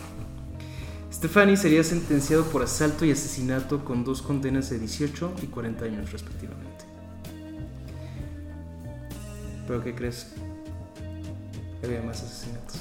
Stephanie 1.11 1.57
sería 1.57 1.85
sentenciado 1.85 2.45
por 2.45 2.63
asalto 2.63 3.05
y 3.05 3.11
asesinato 3.11 3.85
con 3.85 4.05
dos 4.05 4.21
condenas 4.21 4.69
de 4.69 4.81
18 4.81 5.35
y 5.43 5.47
40 5.47 5.85
años, 5.85 6.13
respectivamente. 6.13 6.74
¿Pero 9.67 9.83
qué 9.83 9.95
crees? 9.95 10.35
Había 11.83 12.03
más 12.03 12.23
asesinatos. 12.23 12.81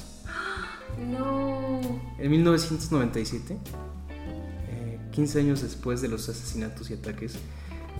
No. 0.98 1.80
En 2.18 2.30
1997, 2.30 3.58
eh, 4.68 5.00
15 5.12 5.40
años 5.40 5.62
después 5.62 6.00
de 6.00 6.08
los 6.08 6.28
asesinatos 6.28 6.90
y 6.90 6.94
ataques, 6.94 7.36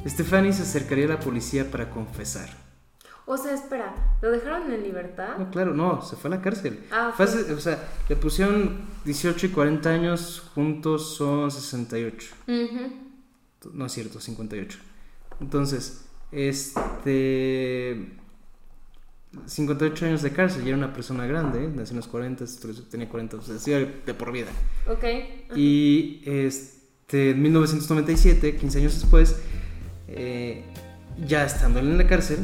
Stephanie 0.07 0.53
se 0.53 0.63
acercaría 0.63 1.07
a 1.07 1.09
la 1.09 1.21
policía 1.21 1.71
para 1.71 1.91
confesar. 1.91 2.49
O 3.27 3.39
sea, 3.39 3.55
espera, 3.55 3.95
¿lo 4.21 4.31
dejaron 4.31 4.71
en 4.71 4.83
libertad? 4.83 5.39
No, 5.39 5.51
claro, 5.51 5.73
no, 5.73 6.03
se 6.03 6.15
fue 6.17 6.29
a 6.29 6.37
la 6.37 6.43
cárcel. 6.43 6.85
Ah, 6.91 7.13
Fue 7.17 7.25
o 7.25 7.59
sea, 7.59 7.89
le 8.09 8.17
pusieron 8.17 8.83
18 9.07 9.47
y 9.47 9.49
40 9.49 9.89
años, 9.89 10.51
juntos 10.55 11.17
son 11.17 11.51
68. 11.51 12.35
Ujú. 12.47 13.73
No 13.73 13.87
es 13.87 13.93
cierto, 13.93 14.21
58. 14.21 14.79
Entonces, 15.41 16.05
este... 16.33 18.19
58 19.47 20.07
años 20.07 20.23
de 20.23 20.33
cárcel, 20.33 20.63
ya 20.63 20.69
era 20.69 20.79
una 20.79 20.93
persona 20.93 21.27
grande, 21.27 21.69
nació 21.69 21.93
en 21.93 21.97
los 21.97 22.09
40, 22.09 22.45
tenía 22.91 23.09
40, 23.09 23.37
o 23.37 23.43
sea, 23.43 23.59
sí, 23.59 23.71
de 23.73 24.15
por 24.15 24.33
vida. 24.33 24.49
Ok. 24.89 25.05
Y 25.57 26.23
este, 26.25 27.31
en 27.31 27.43
1997, 27.43 28.57
15 28.57 28.79
años 28.79 29.01
después, 29.01 29.37
eh, 30.09 30.65
ya 31.27 31.45
estando 31.45 31.81
en 31.81 31.97
la 31.97 32.07
cárcel, 32.07 32.39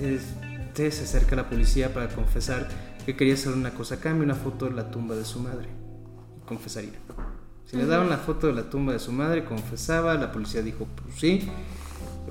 este, 0.00 0.90
se 0.90 1.04
acerca 1.04 1.34
a 1.34 1.36
la 1.36 1.48
policía 1.48 1.92
para 1.92 2.08
confesar 2.08 2.68
que 3.06 3.16
quería 3.16 3.34
hacer 3.34 3.52
una 3.52 3.70
cosa 3.70 3.96
a 3.96 3.98
cambio, 3.98 4.24
una 4.24 4.34
foto 4.34 4.66
de 4.66 4.72
la 4.72 4.90
tumba 4.90 5.14
de 5.14 5.24
su 5.24 5.40
madre. 5.40 5.68
Y 6.36 6.46
confesaría. 6.46 6.92
Si 7.66 7.76
le 7.76 7.86
daban 7.86 8.08
la 8.08 8.18
foto 8.18 8.48
de 8.48 8.52
la 8.52 8.68
tumba 8.68 8.92
de 8.92 8.98
su 8.98 9.12
madre, 9.12 9.44
confesaba, 9.44 10.14
la 10.14 10.32
policía 10.32 10.60
dijo, 10.60 10.88
pues 10.96 11.14
sí, 11.18 11.48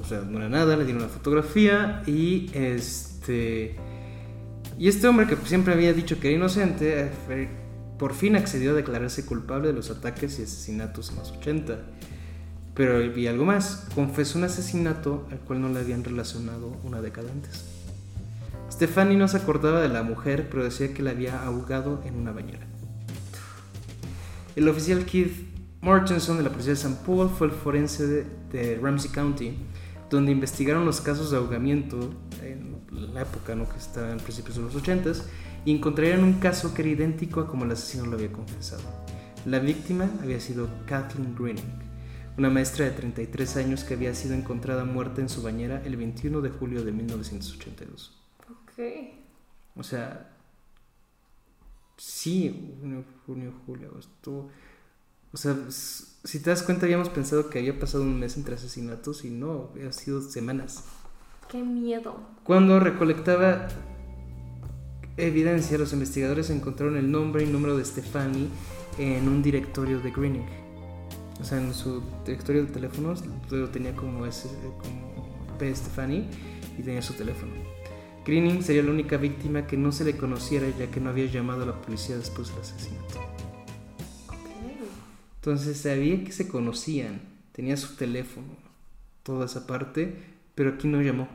o 0.02 0.06
sea, 0.06 0.22
no 0.22 0.38
era 0.38 0.50
nada, 0.50 0.76
le 0.76 0.84
dieron 0.84 1.02
la 1.02 1.10
fotografía 1.10 2.04
y 2.06 2.52
este... 2.54 3.78
Y 4.80 4.88
este 4.88 5.10
hombre 5.10 5.28
que 5.28 5.36
siempre 5.46 5.74
había 5.74 5.92
dicho 5.92 6.22
que 6.22 6.30
era 6.30 6.38
inocente, 6.38 7.12
eh, 7.30 7.50
por 7.98 8.14
fin 8.14 8.38
accedió 8.38 8.72
a 8.72 8.76
declararse 8.76 9.26
culpable 9.26 9.68
de 9.68 9.74
los 9.74 9.92
ataques 9.92 10.40
y 10.40 10.44
asesinatos 10.44 11.10
en 11.10 11.18
los 11.18 11.32
80. 11.32 11.80
Pero 12.76 12.98
vi 13.12 13.28
algo 13.28 13.44
más, 13.44 13.90
confesó 13.94 14.38
un 14.38 14.46
asesinato 14.46 15.28
al 15.32 15.40
cual 15.40 15.62
no 15.62 15.68
le 15.68 15.82
habían 15.82 16.06
relacionado 16.06 16.78
una 16.86 17.02
década 17.02 17.30
antes. 17.30 17.66
Stephanie 18.72 19.18
no 19.18 19.28
se 19.28 19.36
acordaba 19.36 19.82
de 19.82 19.90
la 19.90 20.02
mujer, 20.02 20.48
pero 20.50 20.64
decía 20.64 20.94
que 20.94 21.04
la 21.04 21.12
había 21.12 21.44
ahogado 21.44 22.02
en 22.06 22.16
una 22.16 22.32
bañera. 22.32 22.66
El 24.56 24.70
oficial 24.70 25.04
Keith 25.04 25.46
Mortenson 25.82 26.38
de 26.38 26.44
la 26.44 26.52
policía 26.52 26.72
de 26.72 26.80
St. 26.80 26.96
Paul 27.06 27.30
fue 27.30 27.48
el 27.48 27.54
forense 27.54 28.08
de, 28.08 28.26
de 28.54 28.80
Ramsey 28.82 29.12
County, 29.12 29.58
donde 30.10 30.32
investigaron 30.32 30.86
los 30.86 31.02
casos 31.02 31.32
de 31.32 31.38
ahogamiento 31.38 32.14
en 32.42 32.69
la 32.92 33.22
época 33.22 33.56
¿no? 33.56 33.68
que 33.68 33.78
estaba 33.78 34.12
en 34.12 34.20
principios 34.20 34.58
de 34.58 34.64
los 34.64 34.76
80 34.76 35.12
y 35.66 35.76
encontrarían 35.76 36.24
un 36.24 36.34
caso 36.34 36.74
que 36.74 36.82
era 36.82 36.92
idéntico 36.92 37.42
a 37.42 37.48
como 37.48 37.66
el 37.66 37.72
asesino 37.72 38.06
lo 38.06 38.16
había 38.16 38.32
confesado. 38.32 38.84
La 39.46 39.60
víctima 39.60 40.10
había 40.22 40.40
sido 40.40 40.70
Kathleen 40.86 41.36
Greening, 41.36 41.80
una 42.38 42.50
maestra 42.50 42.86
de 42.86 42.92
33 42.92 43.58
años 43.58 43.84
que 43.84 43.94
había 43.94 44.14
sido 44.14 44.34
encontrada 44.34 44.86
muerta 44.86 45.22
en 45.22 45.30
su 45.30 45.42
bañera 45.42 45.82
el 45.86 45.98
21 45.98 46.42
de 46.42 46.50
julio 46.50 46.84
de 46.84 46.92
1982. 46.92 48.18
Ok. 48.50 48.84
O 49.76 49.84
sea, 49.84 50.36
sí, 51.98 52.76
junio, 52.82 53.04
junio, 53.26 53.54
julio, 53.66 53.90
agosto. 53.90 54.50
O 55.32 55.38
sea, 55.38 55.56
si 55.70 56.40
te 56.40 56.50
das 56.50 56.64
cuenta, 56.64 56.86
habíamos 56.86 57.10
pensado 57.10 57.50
que 57.50 57.60
había 57.60 57.80
pasado 57.80 58.04
un 58.04 58.20
mes 58.20 58.36
entre 58.36 58.56
asesinatos 58.56 59.24
y 59.26 59.30
no, 59.30 59.70
había 59.74 59.92
sido 59.94 60.22
semanas. 60.22 60.84
Qué 61.50 61.64
miedo. 61.64 62.16
Cuando 62.44 62.80
recolectaba 62.80 63.68
evidencia, 65.18 65.80
los 65.80 65.94
investigadores 65.94 66.52
encontraron 66.52 66.96
el 66.96 67.12
nombre 67.12 67.44
y 67.44 67.48
número 67.48 67.76
de 67.76 67.84
Stephanie 67.84 68.48
en 69.00 69.28
un 69.28 69.42
directorio 69.42 70.00
de 70.00 70.12
Greening. 70.12 70.46
O 71.42 71.44
sea, 71.44 71.60
en 71.60 71.74
su 71.74 72.04
directorio 72.24 72.66
de 72.66 72.72
teléfonos 72.72 73.24
lo 73.50 73.70
tenía 73.70 73.96
como, 73.96 74.28
ese, 74.28 74.48
como 74.78 75.58
P. 75.58 75.74
Stephanie 75.74 76.28
y 76.78 76.84
tenía 76.84 77.02
su 77.02 77.14
teléfono. 77.14 77.52
Greening 78.26 78.62
sería 78.62 78.84
la 78.84 78.92
única 78.92 79.18
víctima 79.18 79.66
que 79.66 79.76
no 79.76 79.92
se 79.92 80.06
le 80.06 80.18
conociera 80.18 80.68
ya 80.78 80.92
que 80.92 81.00
no 81.00 81.10
había 81.10 81.26
llamado 81.26 81.64
a 81.64 81.66
la 81.66 81.82
policía 81.82 82.16
después 82.16 82.50
del 82.50 82.60
asesinato. 82.60 83.20
Ok. 84.28 84.36
Entonces 85.38 85.78
sabía 85.78 86.24
que 86.24 86.32
se 86.32 86.48
conocían, 86.48 87.22
tenía 87.54 87.76
su 87.76 87.96
teléfono, 87.96 88.50
toda 89.24 89.48
esa 89.48 89.66
parte, 89.66 90.38
pero 90.60 90.72
aquí 90.72 90.90
no 90.90 91.02
llamó. 91.02 91.30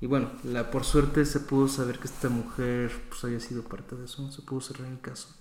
Y 0.00 0.06
bueno, 0.06 0.30
la, 0.42 0.70
por 0.70 0.84
suerte 0.84 1.26
se 1.26 1.38
pudo 1.38 1.68
saber 1.68 1.98
que 1.98 2.06
esta 2.06 2.30
mujer 2.30 2.90
pues, 3.10 3.22
había 3.24 3.38
sido 3.40 3.62
parte 3.62 3.94
de 3.94 4.06
eso, 4.06 4.32
se 4.32 4.40
pudo 4.40 4.62
cerrar 4.62 4.90
el 4.90 5.02
caso. 5.02 5.36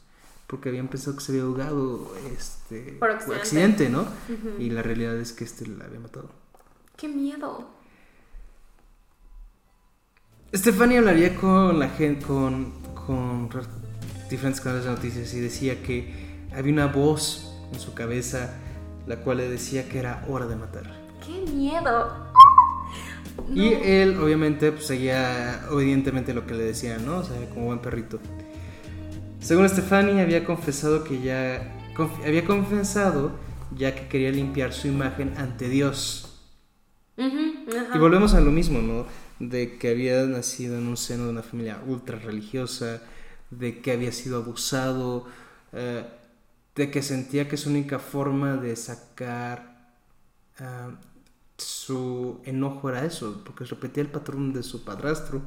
Porque 0.45 0.67
habían 0.67 0.89
pensado 0.89 1.15
que 1.15 1.23
se 1.23 1.31
había 1.31 1.43
ahogado 1.43 2.13
este, 2.37 2.97
Por 2.99 3.11
accidente. 3.11 3.87
¿no? 3.87 4.01
Ujú. 4.01 4.59
Y 4.59 4.71
la 4.71 4.83
realidad 4.83 5.15
es 5.15 5.31
que 5.31 5.45
este 5.45 5.67
la 5.67 5.85
había 5.85 6.01
matado. 6.01 6.31
Qué 6.97 7.07
miedo. 7.07 7.69
Estefania 10.51 10.99
hablaría 10.99 11.33
con 11.37 11.79
la 11.79 11.87
gente, 11.87 12.25
con, 12.25 12.73
con 12.93 13.49
diferentes 14.29 14.59
canales 14.59 14.83
de 14.83 14.91
noticias 14.91 15.33
y 15.33 15.39
decía 15.39 15.81
que 15.81 16.45
había 16.53 16.73
una 16.73 16.87
voz 16.87 17.55
en 17.71 17.79
su 17.79 17.93
cabeza 17.93 18.53
la 19.07 19.15
cual 19.15 19.37
le 19.37 19.49
decía 19.49 19.87
que 19.87 19.97
era 19.97 20.25
hora 20.27 20.45
de 20.45 20.57
matar. 20.57 20.91
Qué 21.25 21.39
miedo. 21.53 22.31
Y 23.53 23.73
él 23.73 24.17
obviamente 24.17 24.71
pues, 24.71 24.85
seguía 24.87 25.65
obedientemente 25.69 26.33
lo 26.33 26.45
que 26.47 26.53
le 26.53 26.63
decían, 26.63 27.05
¿no? 27.05 27.17
O 27.17 27.23
sea, 27.23 27.37
como 27.49 27.65
buen 27.67 27.79
perrito. 27.79 28.19
Según 29.39 29.67
Stephanie 29.67 30.21
había 30.21 30.45
confesado 30.45 31.03
que 31.03 31.21
ya 31.21 31.75
conf- 31.95 32.25
había 32.25 32.45
confesado 32.45 33.31
ya 33.75 33.95
que 33.95 34.07
quería 34.07 34.31
limpiar 34.31 34.73
su 34.73 34.87
imagen 34.87 35.33
ante 35.37 35.69
Dios. 35.69 36.27
Y 37.93 37.97
volvemos 37.97 38.33
a 38.33 38.41
lo 38.41 38.51
mismo, 38.51 38.81
¿no? 38.81 39.05
De 39.39 39.77
que 39.77 39.89
había 39.89 40.23
nacido 40.25 40.77
en 40.77 40.87
un 40.87 40.97
seno 40.97 41.25
de 41.25 41.29
una 41.31 41.43
familia 41.43 41.79
ultra 41.85 42.19
religiosa, 42.19 43.01
de 43.49 43.81
que 43.81 43.91
había 43.91 44.11
sido 44.11 44.37
abusado, 44.37 45.25
eh, 45.73 46.03
de 46.75 46.91
que 46.91 47.01
sentía 47.01 47.47
que 47.47 47.57
su 47.57 47.69
única 47.69 47.99
forma 47.99 48.55
de 48.57 48.75
sacar 48.75 49.91
ah, 50.59 50.91
su 51.61 52.41
enojo 52.45 52.89
era 52.89 53.05
eso, 53.05 53.41
porque 53.45 53.65
repetía 53.65 54.03
el 54.03 54.09
patrón 54.09 54.53
de 54.53 54.63
su 54.63 54.83
padrastro 54.83 55.41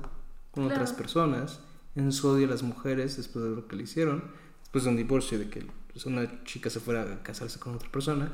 con 0.50 0.64
otras 0.64 0.92
personas, 0.92 1.60
en 1.96 2.12
su 2.12 2.28
odio 2.28 2.46
a 2.46 2.50
las 2.50 2.62
mujeres 2.62 3.16
después 3.16 3.44
de 3.44 3.50
lo 3.50 3.66
que 3.66 3.76
le 3.76 3.84
hicieron, 3.84 4.24
pues 4.70 4.84
de 4.84 4.90
un 4.90 4.96
divorcio, 4.96 5.38
de 5.38 5.48
que 5.48 5.66
una 6.06 6.44
chica 6.44 6.70
se 6.70 6.80
fuera 6.80 7.02
a 7.02 7.22
casarse 7.22 7.58
con 7.58 7.74
otra 7.74 7.90
persona, 7.90 8.32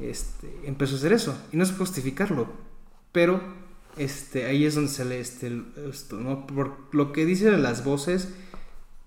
este, 0.00 0.60
empezó 0.64 0.94
a 0.94 0.98
hacer 0.98 1.12
eso. 1.12 1.36
Y 1.52 1.56
no 1.56 1.64
es 1.64 1.72
justificarlo, 1.72 2.48
pero 3.12 3.40
este, 3.96 4.46
ahí 4.46 4.64
es 4.64 4.74
donde 4.74 4.90
sale 4.90 5.20
este, 5.20 5.62
esto, 5.88 6.16
¿no? 6.16 6.46
Por 6.46 6.94
lo 6.94 7.12
que 7.12 7.26
dice 7.26 7.50
de 7.50 7.58
las 7.58 7.84
voces, 7.84 8.28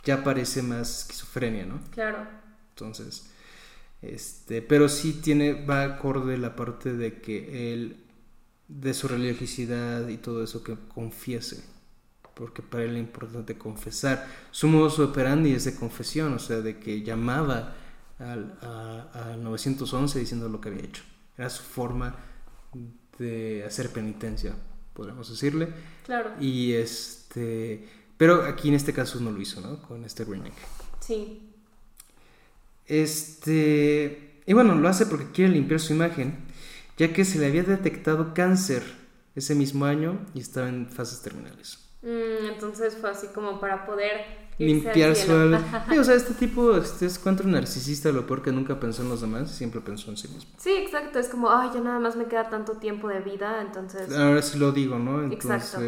ya 0.04 0.24
parece 0.24 0.62
más 0.62 1.02
esquizofrenia, 1.02 1.66
¿no? 1.66 1.80
Claro. 1.92 2.28
Entonces, 2.70 3.30
este, 4.04 4.62
pero 4.62 4.90
sí 4.90 5.14
tiene, 5.14 5.66
va 5.66 5.84
acorde 5.84 6.38
la 6.38 6.56
parte 6.56 6.94
de 6.94 7.22
que 7.22 7.74
él, 7.74 7.98
de 8.68 8.94
su 8.94 9.08
religiosidad 9.08 10.08
y 10.10 10.18
todo 10.18 10.44
eso, 10.44 10.64
que 10.64 10.76
confiese. 10.94 11.64
Porque 12.34 12.62
para 12.62 12.84
él 12.84 12.92
era 12.92 13.00
importante 13.00 13.58
confesar. 13.58 14.28
Su 14.52 14.68
modus 14.68 15.00
operandi 15.00 15.52
es 15.54 15.66
de 15.66 15.76
confesión, 15.76 16.34
o 16.34 16.40
sea, 16.40 16.62
de 16.62 16.80
que 16.80 17.04
llamaba 17.04 17.76
al, 18.20 18.58
a, 18.62 19.32
al 19.32 19.44
911 19.44 20.20
diciendo 20.20 20.50
lo 20.50 20.60
que 20.60 20.70
había 20.70 20.84
hecho. 20.84 21.04
Era 21.38 21.50
su 21.50 21.64
forma 21.64 22.16
de 23.18 23.64
hacer 23.66 23.90
penitencia, 23.92 24.56
podríamos 24.94 25.30
decirle. 25.30 25.70
Claro. 26.06 26.32
Y 26.42 26.74
este, 26.74 27.88
pero 28.18 28.44
aquí 28.44 28.68
en 28.68 28.76
este 28.76 28.94
caso 28.94 29.20
no 29.20 29.32
lo 29.32 29.40
hizo, 29.40 29.62
¿no? 29.62 29.82
Con 29.82 30.04
este 30.04 30.26
remake. 30.26 30.54
Sí. 31.00 31.53
Este. 32.88 34.42
Y 34.46 34.54
bueno, 34.54 34.76
lo 34.76 34.88
hace 34.88 35.06
porque 35.06 35.32
quiere 35.32 35.54
limpiar 35.54 35.80
su 35.80 35.94
imagen, 35.94 36.38
ya 36.98 37.14
que 37.14 37.26
se 37.26 37.40
le 37.40 37.48
había 37.48 37.64
detectado 37.64 38.34
cáncer 38.34 38.84
ese 39.36 39.56
mismo 39.56 39.86
año 39.86 40.20
y 40.34 40.42
estaba 40.42 40.70
en 40.70 40.88
fases 40.88 41.22
terminales. 41.22 41.80
Mm, 42.02 42.52
entonces 42.54 42.98
fue 43.00 43.10
así 43.10 43.28
como 43.28 43.60
para 43.60 43.86
poder 43.86 44.44
Limpiar 44.58 45.16
su 45.16 45.32
alma. 45.32 45.86
Sí, 45.90 45.98
o 45.98 46.04
sea, 46.04 46.16
este 46.16 46.34
tipo 46.34 46.76
este 46.78 47.06
es 47.06 47.20
cuanto 47.20 47.44
narcisista, 47.44 48.12
lo 48.12 48.28
peor 48.28 48.42
que 48.42 48.52
nunca 48.52 48.80
pensó 48.80 49.02
en 49.02 49.10
los 49.10 49.22
demás, 49.22 49.52
siempre 49.52 49.82
pensó 49.82 50.12
en 50.12 50.18
sí 50.18 50.28
mismo. 50.28 50.52
Sí, 50.58 50.72
exacto. 50.72 51.20
Es 51.20 51.28
como, 51.30 51.52
ay, 51.52 51.72
ya 51.74 51.82
nada 51.82 52.00
más 52.00 52.16
me 52.16 52.26
queda 52.26 52.50
tanto 52.50 52.74
tiempo 52.74 53.08
de 53.08 53.20
vida, 53.20 53.62
entonces. 53.62 54.12
Ahora 54.16 54.42
sí 54.42 54.58
lo 54.60 54.72
digo, 54.72 55.00
¿no? 55.00 55.32
Exacto. 55.32 55.80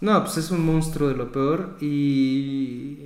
No, 0.00 0.22
pues 0.22 0.36
es 0.36 0.50
un 0.50 0.64
monstruo 0.64 1.08
de 1.08 1.14
lo 1.14 1.32
peor 1.32 1.76
y, 1.80 2.98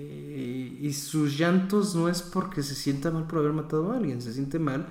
y 0.81 0.93
sus 0.93 1.39
llantos 1.39 1.95
no 1.95 2.09
es 2.09 2.23
porque 2.23 2.63
se 2.63 2.75
sienta 2.75 3.11
mal 3.11 3.27
por 3.27 3.39
haber 3.39 3.53
matado 3.53 3.93
a 3.93 3.97
alguien, 3.97 4.21
se 4.21 4.33
siente 4.33 4.59
mal 4.59 4.87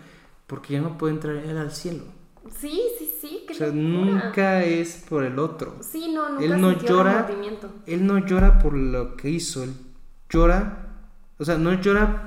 porque 0.48 0.74
ya 0.74 0.82
no 0.82 0.98
puede 0.98 1.14
entrar 1.14 1.36
él 1.36 1.58
al 1.58 1.72
cielo. 1.72 2.04
Sí, 2.58 2.82
sí, 2.98 3.12
sí. 3.22 3.46
O 3.50 3.54
sea, 3.54 3.68
locura. 3.68 3.84
nunca 3.84 4.64
es 4.64 5.04
por 5.08 5.24
el 5.24 5.38
otro. 5.40 5.76
Sí, 5.82 6.12
no, 6.14 6.30
nunca 6.30 6.44
Él 6.44 6.60
no 6.60 6.72
llora. 6.72 7.28
Él 7.86 8.08
no 8.08 8.18
llora 8.26 8.60
por 8.60 8.74
lo 8.74 9.16
que 9.16 9.30
hizo, 9.30 9.64
él 9.64 9.74
llora, 10.30 10.88
o 11.38 11.46
sea, 11.46 11.58
no 11.58 11.74
llora 11.74 12.24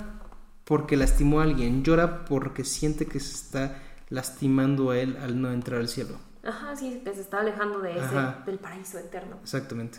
porque 0.64 0.96
lastimó 0.96 1.40
a 1.40 1.44
alguien, 1.44 1.82
llora 1.82 2.24
porque 2.24 2.64
siente 2.64 3.06
que 3.06 3.20
se 3.20 3.34
está 3.34 3.82
lastimando 4.10 4.90
a 4.90 4.98
él 4.98 5.16
al 5.20 5.40
no 5.40 5.50
entrar 5.50 5.80
al 5.80 5.88
cielo. 5.88 6.16
Ajá, 6.44 6.74
sí, 6.76 7.00
que 7.04 7.14
se 7.14 7.20
está 7.20 7.40
alejando 7.40 7.78
de 7.80 7.92
ese, 7.92 8.04
Ajá. 8.04 8.42
del 8.44 8.58
paraíso 8.58 8.98
eterno. 8.98 9.36
Exactamente. 9.42 9.98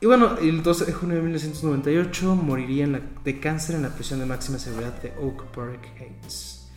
Y 0.00 0.06
bueno, 0.06 0.36
el 0.38 0.62
12 0.62 0.84
de 0.86 0.92
junio 0.92 1.16
de 1.16 1.22
1998 1.22 2.34
moriría 2.36 2.84
en 2.84 2.92
la- 2.92 3.00
de 3.24 3.40
cáncer 3.40 3.74
en 3.74 3.82
la 3.82 3.90
prisión 3.90 4.20
de 4.20 4.26
máxima 4.26 4.58
seguridad 4.58 4.92
de 5.02 5.12
Oak 5.18 5.44
Park 5.46 5.88
Heights. 5.98 6.70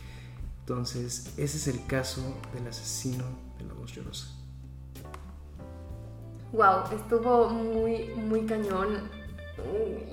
Entonces, 0.60 1.32
ese 1.38 1.56
es 1.56 1.68
el 1.68 1.86
caso 1.86 2.20
del 2.52 2.66
asesino 2.66 3.24
de 3.58 3.64
la 3.64 3.74
voz 3.74 3.92
llorosa. 3.92 4.28
Wow, 6.52 6.92
estuvo 6.94 7.48
muy, 7.48 8.08
muy 8.16 8.44
cañón. 8.44 9.08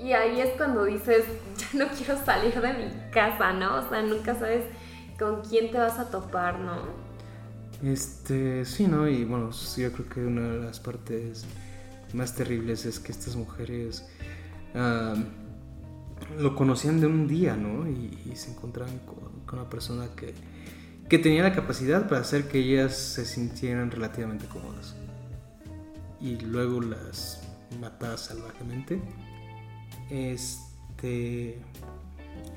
Y 0.02 0.14
ahí 0.14 0.40
es 0.40 0.56
cuando 0.56 0.86
dices, 0.86 1.26
ya 1.74 1.86
no 1.86 1.92
quiero 1.92 2.18
salir 2.24 2.60
de 2.62 2.74
mi 2.74 3.12
casa, 3.12 3.52
¿no? 3.54 3.78
O 3.86 3.90
sea, 3.90 4.02
nunca 4.02 4.36
sabes 4.38 4.66
con 5.18 5.42
quién 5.42 5.72
te 5.72 5.78
vas 5.78 6.00
a 6.00 6.10
topar, 6.10 6.60
¿no? 6.60 7.09
Este, 7.84 8.66
sí, 8.66 8.88
¿no? 8.88 9.08
Y 9.08 9.24
bueno, 9.24 9.52
yo 9.52 9.92
creo 9.94 10.10
que 10.10 10.20
una 10.22 10.50
de 10.50 10.60
las 10.60 10.80
partes 10.80 11.46
más 12.14 12.36
terribles 12.36 12.86
es 12.86 13.00
que 13.00 13.12
estas 13.12 13.36
mujeres 13.36 14.06
lo 16.38 16.56
conocían 16.56 17.00
de 17.00 17.08
un 17.08 17.28
día, 17.28 17.56
¿no? 17.56 17.90
Y, 17.90 18.32
y 18.32 18.36
se 18.36 18.52
encontraban 18.52 19.00
con, 19.00 19.46
con 19.46 19.60
una 19.60 19.70
persona 19.70 20.10
que, 20.16 20.34
que 21.08 21.18
tenía 21.18 21.44
la 21.44 21.54
capacidad 21.54 22.08
para 22.08 22.22
hacer 22.22 22.48
que 22.48 22.60
ellas 22.60 22.96
se 22.96 23.26
sintieran 23.26 23.90
relativamente 23.90 24.46
cómodas. 24.46 24.96
Y 26.22 26.38
luego 26.38 26.82
las 26.82 27.42
mataba 27.80 28.18
salvajemente. 28.18 29.02
Este 30.10 31.62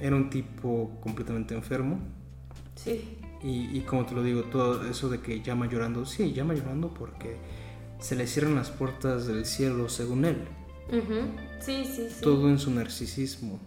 era 0.01 0.17
un 0.17 0.31
tipo 0.31 0.99
completamente 1.01 1.55
enfermo. 1.55 1.99
Sí. 2.75 3.19
Y, 3.43 3.77
y 3.77 3.81
como 3.81 4.07
te 4.07 4.15
lo 4.15 4.23
digo, 4.23 4.43
todo 4.45 4.87
eso 4.89 5.09
de 5.09 5.21
que 5.21 5.43
llama 5.43 5.67
llorando, 5.69 6.07
sí, 6.07 6.33
llama 6.33 6.55
llorando 6.55 6.93
porque 6.95 7.37
se 8.01 8.15
le 8.17 8.27
cierran 8.27 8.55
las 8.55 8.71
puertas 8.71 9.27
del 9.27 9.45
cielo 9.47 9.89
según 9.89 10.25
él. 10.25 10.45
Ujú. 10.89 11.27
Sí, 11.61 11.85
sí, 11.85 12.09
sí. 12.11 12.21
Todo 12.23 12.49
en 12.49 12.59
su 12.59 12.71
narcisismo. 12.71 13.59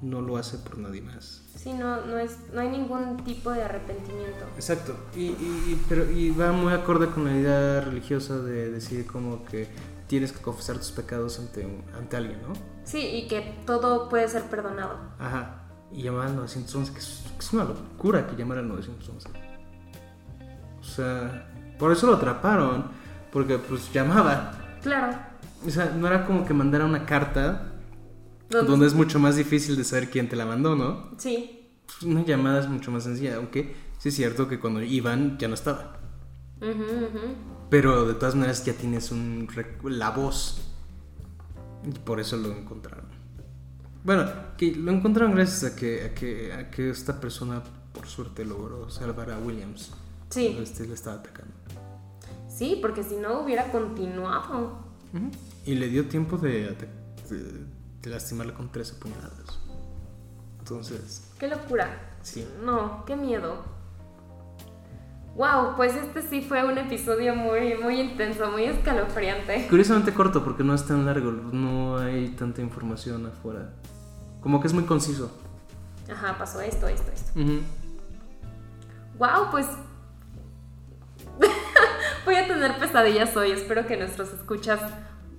No 0.00 0.20
lo 0.20 0.36
hace 0.36 0.58
por 0.58 0.78
nadie 0.78 1.00
más. 1.00 1.42
Sí, 1.56 1.72
no, 1.72 2.04
no, 2.06 2.18
es, 2.18 2.36
no 2.52 2.60
hay 2.60 2.68
ningún 2.68 3.16
tipo 3.24 3.50
de 3.50 3.62
arrepentimiento. 3.62 4.44
Exacto. 4.56 4.96
Y, 5.16 5.22
y- 5.30 5.82
pero, 5.88 6.08
y 6.10 6.30
va 6.30 6.52
muy 6.52 6.72
acorde 6.72 7.08
con 7.08 7.24
la 7.24 7.36
idea 7.36 7.80
religiosa 7.80 8.38
de 8.38 8.70
decir 8.70 9.06
como 9.06 9.44
que 9.44 9.66
tienes 10.06 10.32
que 10.32 10.40
confesar 10.40 10.76
tus 10.78 10.92
pecados 10.92 11.38
ante, 11.40 11.66
ante 11.96 12.16
alguien, 12.16 12.40
¿no? 12.42 12.52
Sí, 12.84 12.98
y 13.00 13.26
que 13.28 13.56
todo 13.66 14.08
puede 14.08 14.28
ser 14.28 14.44
perdonado. 14.44 14.98
Ajá. 15.18 15.67
Y 15.92 16.02
llamar 16.02 16.26
al 16.28 16.36
911, 16.36 16.92
que 16.92 16.98
es, 16.98 17.24
que 17.32 17.38
es 17.44 17.52
una 17.52 17.64
locura 17.64 18.26
que 18.26 18.36
llamar 18.36 18.58
al 18.58 18.68
911. 18.68 19.28
O 20.80 20.84
sea, 20.84 21.48
por 21.78 21.92
eso 21.92 22.06
lo 22.06 22.14
atraparon, 22.16 22.86
porque 23.32 23.58
pues 23.58 23.92
llamaba. 23.92 24.52
Claro. 24.82 25.16
O 25.66 25.70
sea, 25.70 25.86
no 25.96 26.06
era 26.06 26.24
como 26.26 26.44
que 26.44 26.54
mandara 26.54 26.84
una 26.84 27.04
carta 27.04 27.72
¿Dónde- 28.48 28.70
donde 28.70 28.86
es 28.86 28.94
mucho 28.94 29.18
más 29.18 29.36
difícil 29.36 29.76
de 29.76 29.84
saber 29.84 30.08
quién 30.10 30.28
te 30.28 30.36
la 30.36 30.46
mandó, 30.46 30.74
¿no? 30.76 31.10
Sí. 31.18 31.70
Pues, 31.86 32.02
una 32.04 32.24
llamada 32.24 32.60
es 32.60 32.68
mucho 32.68 32.90
más 32.90 33.04
sencilla, 33.04 33.36
aunque 33.36 33.74
sí 33.98 34.10
es 34.10 34.14
cierto 34.14 34.46
que 34.48 34.60
cuando 34.60 34.82
iban 34.82 35.36
ya 35.38 35.48
no 35.48 35.54
estaba. 35.54 35.98
Pero 37.70 38.06
de 38.06 38.14
todas 38.14 38.34
maneras 38.34 38.64
ya 38.64 38.72
tienes 38.74 39.10
un 39.12 39.48
la 39.84 40.10
voz. 40.10 40.62
Y 41.84 41.90
por 41.98 42.20
eso 42.20 42.36
lo 42.36 42.50
encontraron. 42.52 43.06
Bueno, 44.08 44.24
que 44.56 44.74
lo 44.74 44.90
encontraron 44.90 45.34
gracias 45.34 45.70
a 45.70 45.76
que, 45.76 46.02
a 46.06 46.14
que, 46.14 46.50
a 46.54 46.70
que 46.70 46.88
esta 46.88 47.20
persona, 47.20 47.62
por 47.92 48.06
suerte, 48.06 48.42
logró 48.42 48.88
salvar 48.88 49.30
a 49.30 49.38
Williams. 49.38 49.92
Sí. 50.30 50.56
Este 50.62 50.86
le 50.86 50.94
estaba 50.94 51.16
atacando. 51.16 51.52
Sí, 52.48 52.78
porque 52.80 53.02
si 53.02 53.16
no 53.16 53.40
hubiera 53.42 53.70
continuado. 53.70 54.78
Y 55.66 55.74
le 55.74 55.88
dio 55.88 56.08
tiempo 56.08 56.38
de, 56.38 56.74
de, 57.28 57.66
de 58.00 58.08
lastimarla 58.10 58.54
con 58.54 58.72
13 58.72 58.94
puñaladas. 58.94 59.58
Entonces, 60.60 61.30
Qué 61.38 61.46
locura. 61.46 62.16
sí. 62.22 62.48
No, 62.64 63.04
qué 63.04 63.14
miedo. 63.14 63.62
Wow, 65.36 65.76
pues 65.76 65.94
este 65.94 66.22
sí 66.22 66.40
fue 66.40 66.64
un 66.64 66.78
episodio 66.78 67.34
muy, 67.36 67.74
muy 67.76 68.00
intenso, 68.00 68.50
muy 68.50 68.64
escalofriante. 68.64 69.66
Curiosamente 69.68 70.14
corto 70.14 70.42
porque 70.42 70.64
no 70.64 70.72
es 70.72 70.86
tan 70.86 71.04
largo, 71.04 71.30
no 71.30 71.98
hay 71.98 72.30
tanta 72.30 72.62
información 72.62 73.26
afuera. 73.26 73.74
Como 74.48 74.62
que 74.62 74.66
es 74.66 74.72
muy 74.72 74.84
conciso. 74.84 75.30
Ajá, 76.10 76.38
pasó 76.38 76.62
esto, 76.62 76.88
esto, 76.88 77.12
esto. 77.12 77.38
Ujú. 77.38 77.60
Wow, 79.18 79.50
pues 79.50 79.66
voy 82.24 82.34
a 82.34 82.46
tener 82.48 82.78
pesadillas 82.78 83.36
hoy. 83.36 83.50
Espero 83.50 83.86
que 83.86 83.98
nuestros 83.98 84.32
escuchas 84.32 84.80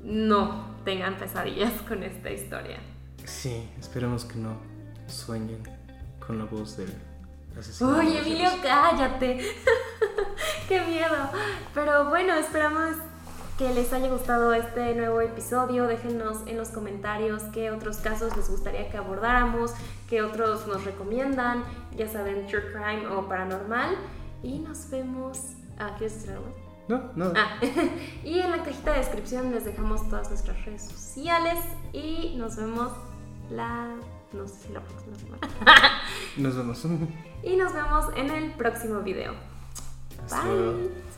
no 0.04 0.76
tengan 0.86 1.18
pesadillas 1.18 1.74
con 1.88 2.04
esta 2.04 2.30
historia. 2.30 2.78
Sí, 3.26 3.68
esperemos 3.80 4.26
que 4.26 4.36
no 4.36 4.60
sueñen 5.08 5.64
con 6.20 6.38
la 6.38 6.46
voz 6.46 6.78
del 6.78 6.94
asesino. 7.58 8.04
Los 8.04 8.16
Emilio, 8.16 8.52
cállate. 8.62 9.40
Qué 10.68 10.82
miedo. 10.82 11.32
Pero 11.74 12.10
bueno, 12.10 12.36
esperamos 12.36 12.98
que 13.60 13.74
les 13.74 13.92
haya 13.92 14.08
gustado 14.08 14.54
este 14.54 14.96
nuevo 14.96 15.20
episodio. 15.20 15.86
Déjenos 15.86 16.38
en 16.48 16.56
los 16.56 16.70
comentarios 16.70 17.44
qué 17.54 17.72
otros 17.72 17.98
casos 17.98 18.36
les 18.38 18.50
gustaría 18.50 18.90
que 18.90 18.96
abordáramos, 18.96 19.74
qué 20.08 20.22
otros 20.22 20.66
nos 20.66 20.86
recomiendan, 20.86 21.66
ya 21.94 22.08
saben, 22.08 22.48
True 22.48 22.72
Crime 22.72 23.06
o 23.08 23.28
Paranormal. 23.28 23.98
Y 24.42 24.60
nos 24.60 24.90
vemos. 24.90 25.58
Ah, 25.78 25.94
¿quieres 25.98 26.16
decir 26.16 26.32
algo? 26.32 26.56
No, 26.88 27.12
nada. 27.18 27.34
Ah, 27.36 27.60
y 28.24 28.40
en 28.40 28.50
la 28.50 28.64
cajita 28.64 28.94
de 28.94 29.00
descripción 29.00 29.52
les 29.52 29.66
dejamos 29.66 30.08
todas 30.08 30.30
nuestras 30.30 30.66
redes 30.66 30.84
sociales 30.84 31.60
y 31.92 32.36
nos 32.38 32.56
vemos 32.56 32.94
la... 33.52 33.94
no 34.32 34.48
sé 34.48 34.68
si 34.68 34.74
la 34.74 34.80
próxima 34.80 35.18
semana. 35.18 35.48
Nos 36.38 36.56
vemos. 36.56 36.86
y 37.44 37.58
nos 37.58 37.74
vemos 37.74 38.06
en 38.16 38.30
el 38.30 38.54
próximo 38.54 39.02
video. 39.02 39.34
Hasta 40.24 40.44
Bye. 40.44 40.54
luego. 40.54 41.09